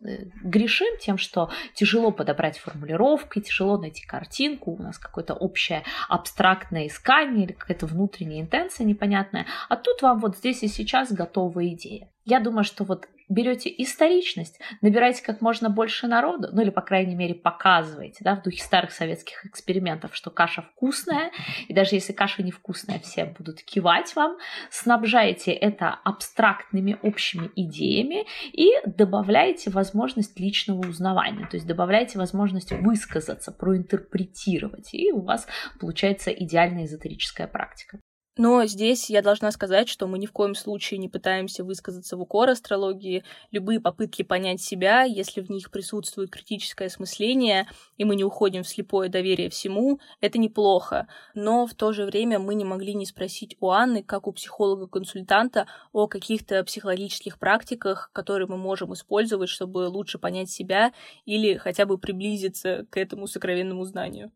э, 0.04 0.26
грешим 0.44 0.98
тем, 1.00 1.20
что 1.20 1.52
тяжело 1.76 2.12
подобрать 2.12 2.58
формулировки, 2.58 3.42
тяжело 3.42 3.78
найти 3.78 4.08
картинку, 4.08 4.72
у 4.72 4.82
нас 4.82 4.98
какое-то 4.98 5.36
общее 5.36 5.84
абстрактное 6.10 6.88
искание 6.88 7.46
или 7.46 7.54
какая-то 7.54 7.86
внутренняя 7.86 8.42
интенция 8.42 8.86
непонятная, 8.86 9.46
а 9.70 9.76
тут 9.76 10.02
вам 10.02 10.20
вот 10.20 10.36
здесь 10.36 10.64
и 10.64 10.68
сейчас 10.68 11.14
готовая 11.14 11.68
идея. 11.76 12.10
Я 12.26 12.40
думаю, 12.40 12.64
что 12.64 12.86
вот 12.86 13.06
берете 13.32 13.74
историчность, 13.78 14.60
набираете 14.82 15.24
как 15.24 15.42
можно 15.42 15.70
больше 15.70 16.08
народу, 16.08 16.50
ну 16.52 16.62
или, 16.62 16.70
по 16.70 16.82
крайней 16.82 17.16
мере, 17.16 17.34
показываете, 17.34 18.24
да, 18.24 18.36
в 18.36 18.44
духе 18.44 18.62
старых 18.62 18.92
советских 18.92 19.46
экспериментов, 19.46 20.16
что 20.16 20.30
каша 20.30 20.62
вкусная, 20.62 21.32
и 21.68 21.74
даже 21.74 21.96
если 21.96 22.14
каша 22.14 22.44
невкусная, 22.44 23.00
все 23.00 23.26
будут 23.26 23.62
кивать 23.62 24.16
вам, 24.16 24.38
снабжаете 24.70 25.52
это 25.52 26.00
абстрактными 26.04 26.98
общими 27.02 27.50
идеями 27.56 28.26
и 28.52 28.72
добавляете 28.86 29.70
возможность 29.70 30.40
личного 30.40 30.88
узнавания, 30.88 31.48
то 31.48 31.56
есть 31.56 31.68
добавляете 31.68 32.20
возможность 32.20 32.72
высказаться, 32.72 33.52
проинтерпретировать, 33.52 34.94
и 34.94 35.12
у 35.12 35.22
вас 35.22 35.48
получается 35.80 36.32
идеальная 36.32 36.86
эзотерическая 36.86 37.48
практика. 37.48 38.00
Но 38.38 38.66
здесь 38.66 39.10
я 39.10 39.22
должна 39.22 39.52
сказать, 39.52 39.90
что 39.90 40.08
мы 40.08 40.18
ни 40.18 40.26
в 40.26 40.32
коем 40.32 40.56
случае 40.56 41.00
не 41.00 41.10
пытаемся 41.10 41.66
высказаться 41.66 42.16
в 42.16 42.22
укор 42.22 42.50
астрологии. 42.50 43.26
Любые 43.52 43.82
попытки 43.82 44.24
понять 44.24 44.62
себя, 44.62 45.04
если 45.04 45.42
в 45.42 45.50
них 45.50 45.70
присутствует 45.70 46.32
критическое 46.32 46.86
осмысление, 46.86 47.68
и 47.98 48.06
мы 48.06 48.16
не 48.16 48.24
уходим 48.24 48.64
в 48.64 48.70
слепое 48.70 49.10
доверие 49.10 49.50
всему, 49.50 50.00
это 50.22 50.38
неплохо. 50.38 51.10
Но 51.34 51.68
в 51.68 51.74
то 51.74 51.92
же 51.92 52.06
время 52.06 52.40
мы 52.40 52.56
не 52.56 52.64
могли 52.64 52.94
не 52.94 53.06
спросить 53.06 53.58
у 53.60 53.70
Анны, 53.70 54.02
как 54.02 54.28
у 54.28 54.32
психолога-консультанта, 54.32 55.68
о 55.92 56.08
каких-то 56.08 56.64
психологических 56.64 57.38
практиках, 57.38 58.12
которые 58.14 58.48
мы 58.48 58.56
можем 58.56 58.94
использовать, 58.94 59.50
чтобы 59.50 59.90
лучше 59.90 60.20
понять 60.20 60.50
себя 60.50 60.94
или 61.26 61.58
хотя 61.58 61.86
бы 61.86 61.98
приблизиться 61.98 62.86
к 62.90 62.96
этому 62.96 63.28
сокровенному 63.28 63.84
знанию. 63.84 64.32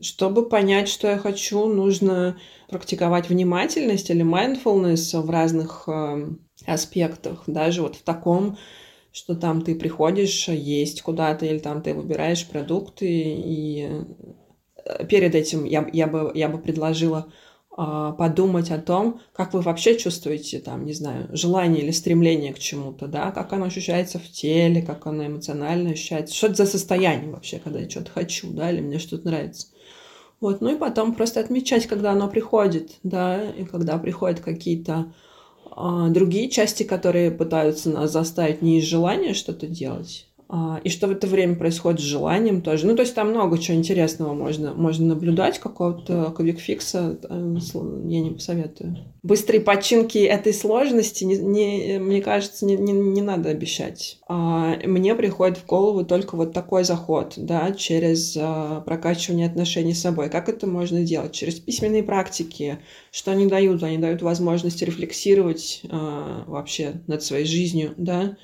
Чтобы 0.00 0.48
понять, 0.48 0.88
что 0.88 1.08
я 1.08 1.18
хочу, 1.18 1.66
нужно 1.66 2.38
практиковать 2.68 3.28
внимательность 3.28 4.10
или 4.10 4.24
mindfulness 4.24 5.20
в 5.20 5.30
разных 5.30 5.84
э, 5.88 6.28
аспектах. 6.66 7.44
Даже 7.46 7.82
вот 7.82 7.96
в 7.96 8.02
таком, 8.02 8.58
что 9.12 9.34
там 9.34 9.62
ты 9.62 9.74
приходишь 9.74 10.48
есть 10.48 11.02
куда-то, 11.02 11.46
или 11.46 11.58
там 11.58 11.82
ты 11.82 11.94
выбираешь 11.94 12.46
продукты, 12.46 13.06
и 13.08 13.88
э, 14.84 15.06
перед 15.06 15.34
этим 15.34 15.64
я, 15.64 15.88
я, 15.92 16.06
бы, 16.06 16.30
я 16.34 16.48
бы 16.48 16.58
предложила 16.58 17.32
э, 17.76 18.12
подумать 18.16 18.70
о 18.70 18.78
том, 18.78 19.20
как 19.32 19.52
вы 19.54 19.62
вообще 19.62 19.98
чувствуете, 19.98 20.60
там, 20.60 20.84
не 20.84 20.92
знаю, 20.92 21.28
желание 21.32 21.82
или 21.82 21.90
стремление 21.90 22.54
к 22.54 22.60
чему-то, 22.60 23.08
да, 23.08 23.32
как 23.32 23.52
оно 23.52 23.64
ощущается 23.64 24.20
в 24.20 24.30
теле, 24.30 24.82
как 24.82 25.06
оно 25.08 25.26
эмоционально 25.26 25.90
ощущается, 25.90 26.36
что 26.36 26.46
это 26.46 26.56
за 26.56 26.66
состояние 26.66 27.32
вообще, 27.32 27.58
когда 27.58 27.80
я 27.80 27.90
что-то 27.90 28.12
хочу, 28.12 28.52
да, 28.52 28.70
или 28.70 28.80
мне 28.80 29.00
что-то 29.00 29.26
нравится. 29.26 29.66
Вот, 30.40 30.60
ну 30.60 30.74
и 30.74 30.78
потом 30.78 31.14
просто 31.14 31.40
отмечать, 31.40 31.86
когда 31.86 32.12
оно 32.12 32.28
приходит, 32.28 32.92
да, 33.02 33.42
и 33.50 33.64
когда 33.64 33.98
приходят 33.98 34.40
какие-то 34.40 35.12
а, 35.72 36.08
другие 36.08 36.48
части, 36.48 36.84
которые 36.84 37.32
пытаются 37.32 37.90
нас 37.90 38.12
заставить 38.12 38.62
не 38.62 38.78
из 38.78 38.84
желания 38.84 39.34
что-то 39.34 39.66
делать, 39.66 40.27
и 40.82 40.88
что 40.88 41.08
в 41.08 41.10
это 41.10 41.26
время 41.26 41.56
происходит 41.56 42.00
с 42.00 42.04
желанием 42.04 42.62
тоже. 42.62 42.86
Ну, 42.86 42.96
то 42.96 43.02
есть 43.02 43.14
там 43.14 43.30
много 43.30 43.58
чего 43.58 43.76
интересного 43.76 44.32
можно, 44.32 44.72
можно 44.72 45.06
наблюдать, 45.06 45.58
какого-то 45.58 46.34
квикфикса 46.36 47.18
э, 47.28 47.56
я 48.06 48.20
не 48.20 48.30
посоветую. 48.30 48.96
Быстрые 49.22 49.60
починки 49.60 50.18
этой 50.18 50.54
сложности, 50.54 51.24
не, 51.24 51.36
не, 51.36 51.98
мне 51.98 52.22
кажется, 52.22 52.64
не, 52.64 52.76
не, 52.76 52.92
не 52.92 53.20
надо 53.20 53.50
обещать. 53.50 54.18
А, 54.26 54.76
мне 54.84 55.14
приходит 55.14 55.58
в 55.58 55.66
голову 55.66 56.04
только 56.04 56.34
вот 56.36 56.54
такой 56.54 56.84
заход, 56.84 57.34
да, 57.36 57.72
через 57.72 58.34
а, 58.40 58.80
прокачивание 58.80 59.46
отношений 59.46 59.92
с 59.92 60.00
собой. 60.00 60.30
Как 60.30 60.48
это 60.48 60.66
можно 60.66 61.02
делать? 61.02 61.32
Через 61.32 61.56
письменные 61.56 62.02
практики. 62.02 62.78
Что 63.10 63.32
они 63.32 63.46
дают? 63.46 63.82
Они 63.82 63.98
дают 63.98 64.22
возможность 64.22 64.80
рефлексировать 64.80 65.82
а, 65.90 66.44
вообще 66.46 67.02
над 67.06 67.22
своей 67.22 67.44
жизнью, 67.44 67.92
да, 67.98 68.36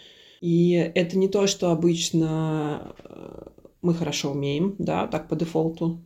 и 0.45 0.73
это 0.95 1.17
не 1.17 1.29
то, 1.29 1.47
что 1.47 1.71
обычно 1.71 2.95
э, 3.03 3.47
мы 3.81 3.95
хорошо 3.95 4.33
умеем, 4.33 4.75
да, 4.79 5.07
так 5.07 5.27
по 5.27 5.37
дефолту. 5.37 6.01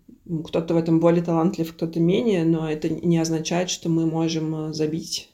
Кто-то 0.45 0.75
в 0.75 0.77
этом 0.77 1.01
более 1.01 1.25
талантлив, 1.25 1.75
кто-то 1.75 1.99
менее, 1.99 2.45
но 2.45 2.71
это 2.71 2.89
не 2.89 3.19
означает, 3.19 3.69
что 3.69 3.89
мы 3.89 4.07
можем 4.07 4.69
э, 4.69 4.73
забить 4.73 5.31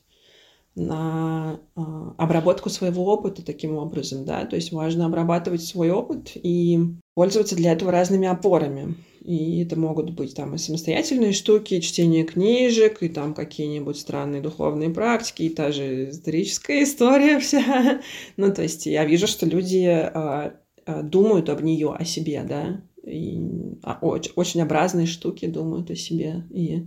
на 0.74 1.60
э, 1.76 1.80
обработку 2.16 2.70
своего 2.70 3.04
опыта 3.04 3.44
таким 3.44 3.76
образом, 3.76 4.24
да, 4.24 4.46
то 4.46 4.56
есть 4.56 4.72
важно 4.72 5.04
обрабатывать 5.04 5.62
свой 5.62 5.90
опыт 5.90 6.30
и 6.34 6.96
пользоваться 7.14 7.56
для 7.56 7.72
этого 7.72 7.92
разными 7.92 8.26
опорами. 8.26 8.96
И 9.24 9.62
это 9.62 9.78
могут 9.78 10.10
быть 10.10 10.34
там 10.34 10.54
и 10.54 10.58
самостоятельные 10.58 11.32
штуки, 11.32 11.74
и 11.74 11.80
чтение 11.80 12.24
книжек, 12.24 13.02
и 13.02 13.08
там 13.08 13.32
какие-нибудь 13.32 13.98
странные 13.98 14.42
духовные 14.42 14.90
практики, 14.90 15.44
и 15.44 15.48
та 15.48 15.72
же 15.72 16.10
историческая 16.10 16.82
история 16.82 17.38
вся. 17.40 18.02
ну, 18.36 18.52
то 18.52 18.62
есть 18.62 18.84
я 18.84 19.04
вижу, 19.06 19.26
что 19.26 19.46
люди 19.46 19.86
а, 19.86 20.54
а, 20.84 21.02
думают 21.02 21.48
об 21.48 21.62
нее, 21.62 21.94
о 21.94 22.04
себе, 22.04 22.44
да, 22.46 22.82
и 23.02 23.40
а, 23.82 23.98
очень, 24.02 24.32
очень 24.36 24.62
образные 24.62 25.06
штуки 25.06 25.46
думают 25.46 25.90
о 25.90 25.96
себе, 25.96 26.44
и 26.50 26.86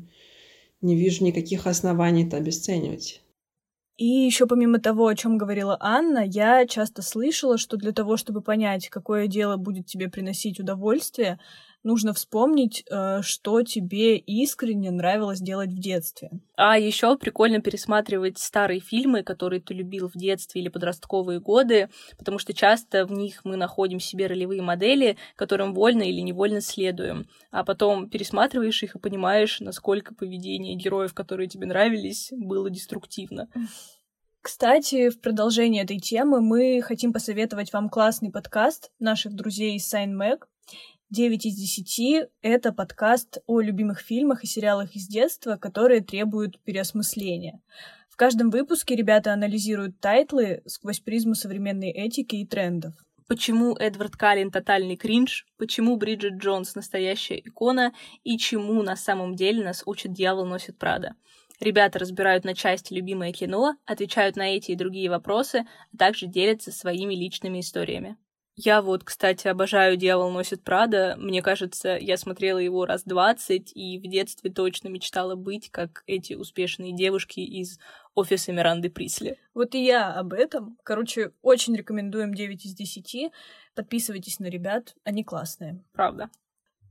не 0.82 0.96
вижу 0.96 1.24
никаких 1.24 1.66
оснований 1.66 2.26
это 2.26 2.38
обесценивать. 2.38 3.22
И 3.98 4.06
еще 4.06 4.46
помимо 4.46 4.80
того, 4.80 5.08
о 5.08 5.16
чем 5.16 5.40
говорила 5.40 5.76
Анна, 5.80 6.20
я 6.24 6.68
часто 6.68 7.02
слышала, 7.02 7.58
что 7.58 7.78
для 7.78 7.92
того, 7.92 8.16
чтобы 8.16 8.42
понять, 8.42 8.90
какое 8.90 9.26
дело 9.28 9.58
будет 9.58 9.88
тебе 9.88 10.08
приносить 10.08 10.60
удовольствие, 10.60 11.40
нужно 11.84 12.14
вспомнить, 12.14 12.84
э, 12.90 13.22
что 13.22 13.62
тебе 13.64 14.18
искренне 14.18 14.92
нравилось 14.92 15.40
делать 15.40 15.72
в 15.72 15.80
детстве. 15.80 16.30
А 16.56 16.78
еще 16.78 17.18
прикольно 17.18 17.62
пересматривать 17.62 18.38
старые 18.38 18.80
фильмы, 18.80 19.24
которые 19.24 19.62
ты 19.62 19.74
любил 19.74 20.10
в 20.10 20.18
детстве 20.18 20.62
или 20.62 20.70
подростковые 20.70 21.40
годы, 21.40 21.90
потому 22.18 22.40
что 22.40 22.54
часто 22.54 23.06
в 23.06 23.12
них 23.12 23.46
мы 23.46 23.58
находим 23.58 24.00
себе 24.00 24.28
ролевые 24.28 24.62
модели, 24.62 25.18
которым 25.36 25.74
вольно 25.74 26.04
или 26.04 26.22
невольно 26.22 26.62
следуем. 26.62 27.28
А 27.52 27.64
потом 27.64 28.10
пересматриваешь 28.10 28.84
их 28.84 28.96
и 28.96 29.00
понимаешь, 29.00 29.60
насколько 29.60 30.14
поведение 30.14 30.76
героев, 30.76 31.14
которые 31.14 31.48
тебе 31.48 31.68
нравились, 31.68 32.30
было 32.32 32.70
деструктивно. 32.70 33.48
Кстати, 34.42 35.10
в 35.10 35.20
продолжение 35.20 35.84
этой 35.84 36.00
темы 36.00 36.40
мы 36.40 36.82
хотим 36.82 37.12
посоветовать 37.12 37.74
вам 37.74 37.90
классный 37.90 38.32
подкаст 38.32 38.92
наших 38.98 39.34
друзей 39.34 39.76
из 39.76 39.94
SignMag. 39.94 40.44
9 41.10 41.46
из 41.46 41.56
10— 41.56 42.28
это 42.42 42.74
подкаст 42.74 43.38
о 43.48 43.62
любимых 43.62 44.02
фильмах 44.02 44.44
и 44.44 44.48
сериалах 44.48 44.94
из 44.94 45.08
детства, 45.08 45.56
которые 45.56 46.02
требуют 46.02 46.60
переосмысления. 46.60 47.62
В 48.10 48.18
каждом 48.18 48.50
выпуске 48.50 48.94
ребята 48.94 49.32
анализируют 49.32 50.02
тайтлы 50.02 50.64
сквозь 50.66 51.00
призму 51.00 51.34
современной 51.34 51.92
этики 51.92 52.36
и 52.36 52.46
трендов. 52.46 52.94
Почему 53.26 53.74
Эдвард 53.78 54.18
Каллен 54.18 54.52
тотальный 54.52 54.98
кринж, 54.98 55.46
почему 55.58 55.96
Бриджит 55.96 56.42
Джонс 56.42 56.76
настоящая 56.76 57.40
икона 57.40 57.94
и 58.26 58.38
чему 58.38 58.84
на 58.84 58.98
самом 58.98 59.36
деле 59.36 59.64
нас 59.64 59.84
учит 59.86 60.12
«Дьявол 60.12 60.46
носит 60.46 60.78
Прада». 60.78 61.16
Ребята 61.62 62.00
разбирают 62.00 62.44
на 62.44 62.54
части 62.54 62.94
любимое 62.94 63.32
кино, 63.32 63.78
отвечают 63.86 64.36
на 64.36 64.58
эти 64.58 64.72
и 64.72 64.76
другие 64.76 65.10
вопросы, 65.10 65.66
а 65.94 65.98
также 65.98 66.28
делятся 66.28 66.74
своими 66.74 67.16
личными 67.16 67.62
историями. 67.62 68.18
Я 68.60 68.82
вот, 68.82 69.04
кстати, 69.04 69.48
обожаю 69.48 69.98
«Дьявол 69.98 70.32
носит 70.32 70.64
Прада». 70.64 71.16
Мне 71.20 71.44
кажется, 71.44 71.96
я 71.96 72.18
смотрела 72.18 72.58
его 72.58 72.88
раз 72.88 73.04
двадцать, 73.04 73.72
и 73.76 74.00
в 74.00 74.10
детстве 74.10 74.50
точно 74.50 74.88
мечтала 74.88 75.36
быть, 75.36 75.70
как 75.70 76.04
эти 76.08 76.34
успешные 76.34 76.92
девушки 76.92 77.40
из 77.40 77.78
офиса 78.16 78.52
Миранды 78.52 78.90
Присли. 78.90 79.38
Вот 79.54 79.76
и 79.76 79.86
я 79.86 80.12
об 80.12 80.34
этом. 80.34 80.76
Короче, 80.82 81.34
очень 81.44 81.76
рекомендуем 81.76 82.34
9 82.34 82.66
из 82.66 82.74
10. 82.74 83.32
Подписывайтесь 83.76 84.40
на 84.40 84.48
ребят, 84.48 84.96
они 85.04 85.24
классные. 85.24 85.84
Правда. 85.94 86.32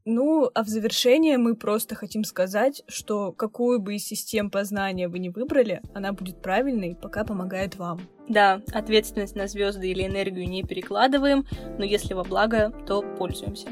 Ну, 0.09 0.49
а 0.55 0.63
в 0.63 0.69
завершение 0.69 1.37
мы 1.37 1.57
просто 1.57 1.97
хотим 1.97 2.23
сказать, 2.23 2.85
что 2.87 3.33
какую 3.33 3.81
бы 3.81 3.97
из 3.97 4.07
систем 4.07 4.53
познания 4.53 5.09
вы 5.09 5.19
ни 5.19 5.31
выбрали, 5.31 5.83
она 5.95 6.13
будет 6.13 6.41
правильной, 6.41 6.95
пока 6.95 7.25
помогает 7.25 7.75
вам. 7.75 8.01
Да, 8.29 8.63
ответственность 8.73 9.35
на 9.35 9.49
звезды 9.49 9.91
или 9.91 10.07
энергию 10.07 10.49
не 10.49 10.63
перекладываем, 10.63 11.45
но 11.77 11.85
если 11.85 12.15
во 12.15 12.23
благо, 12.23 12.73
то 12.87 13.03
пользуемся. 13.03 13.69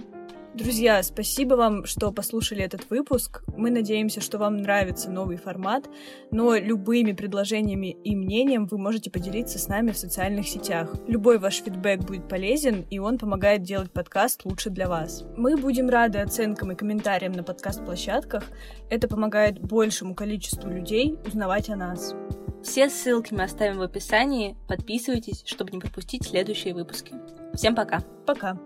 Друзья, 0.54 1.02
спасибо 1.02 1.54
вам, 1.54 1.84
что 1.84 2.12
послушали 2.12 2.62
этот 2.62 2.88
выпуск. 2.88 3.42
Мы 3.56 3.72
надеемся, 3.72 4.20
что 4.20 4.38
вам 4.38 4.58
нравится 4.58 5.10
новый 5.10 5.36
формат, 5.36 5.90
но 6.30 6.54
любыми 6.54 7.10
предложениями 7.10 7.96
и 8.04 8.14
мнением 8.14 8.66
вы 8.66 8.78
можете 8.78 9.10
поделиться 9.10 9.58
с 9.58 9.66
нами 9.66 9.90
в 9.90 9.98
социальных 9.98 10.46
сетях. 10.46 10.94
Любой 11.08 11.38
ваш 11.38 11.60
фидбэк 11.60 12.02
будет 12.02 12.28
полезен, 12.28 12.86
и 12.88 13.00
он 13.00 13.18
помогает 13.18 13.62
делать 13.62 13.90
подкаст 13.90 14.44
лучше 14.44 14.70
для 14.70 14.88
вас. 14.88 15.24
Мы 15.36 15.56
будем 15.56 15.88
рады 15.88 16.20
оценкам 16.20 16.70
и 16.70 16.76
комментариям 16.76 17.32
на 17.32 17.42
подкаст-площадках. 17.42 18.44
Это 18.90 19.08
помогает 19.08 19.60
большему 19.60 20.14
количеству 20.14 20.70
людей 20.70 21.18
узнавать 21.26 21.68
о 21.68 21.74
нас. 21.74 22.14
Все 22.62 22.88
ссылки 22.88 23.34
мы 23.34 23.42
оставим 23.42 23.78
в 23.78 23.82
описании. 23.82 24.56
Подписывайтесь, 24.68 25.42
чтобы 25.46 25.72
не 25.72 25.80
пропустить 25.80 26.24
следующие 26.24 26.74
выпуски. 26.74 27.12
Всем 27.54 27.74
пока. 27.74 28.04
Пока. 28.24 28.56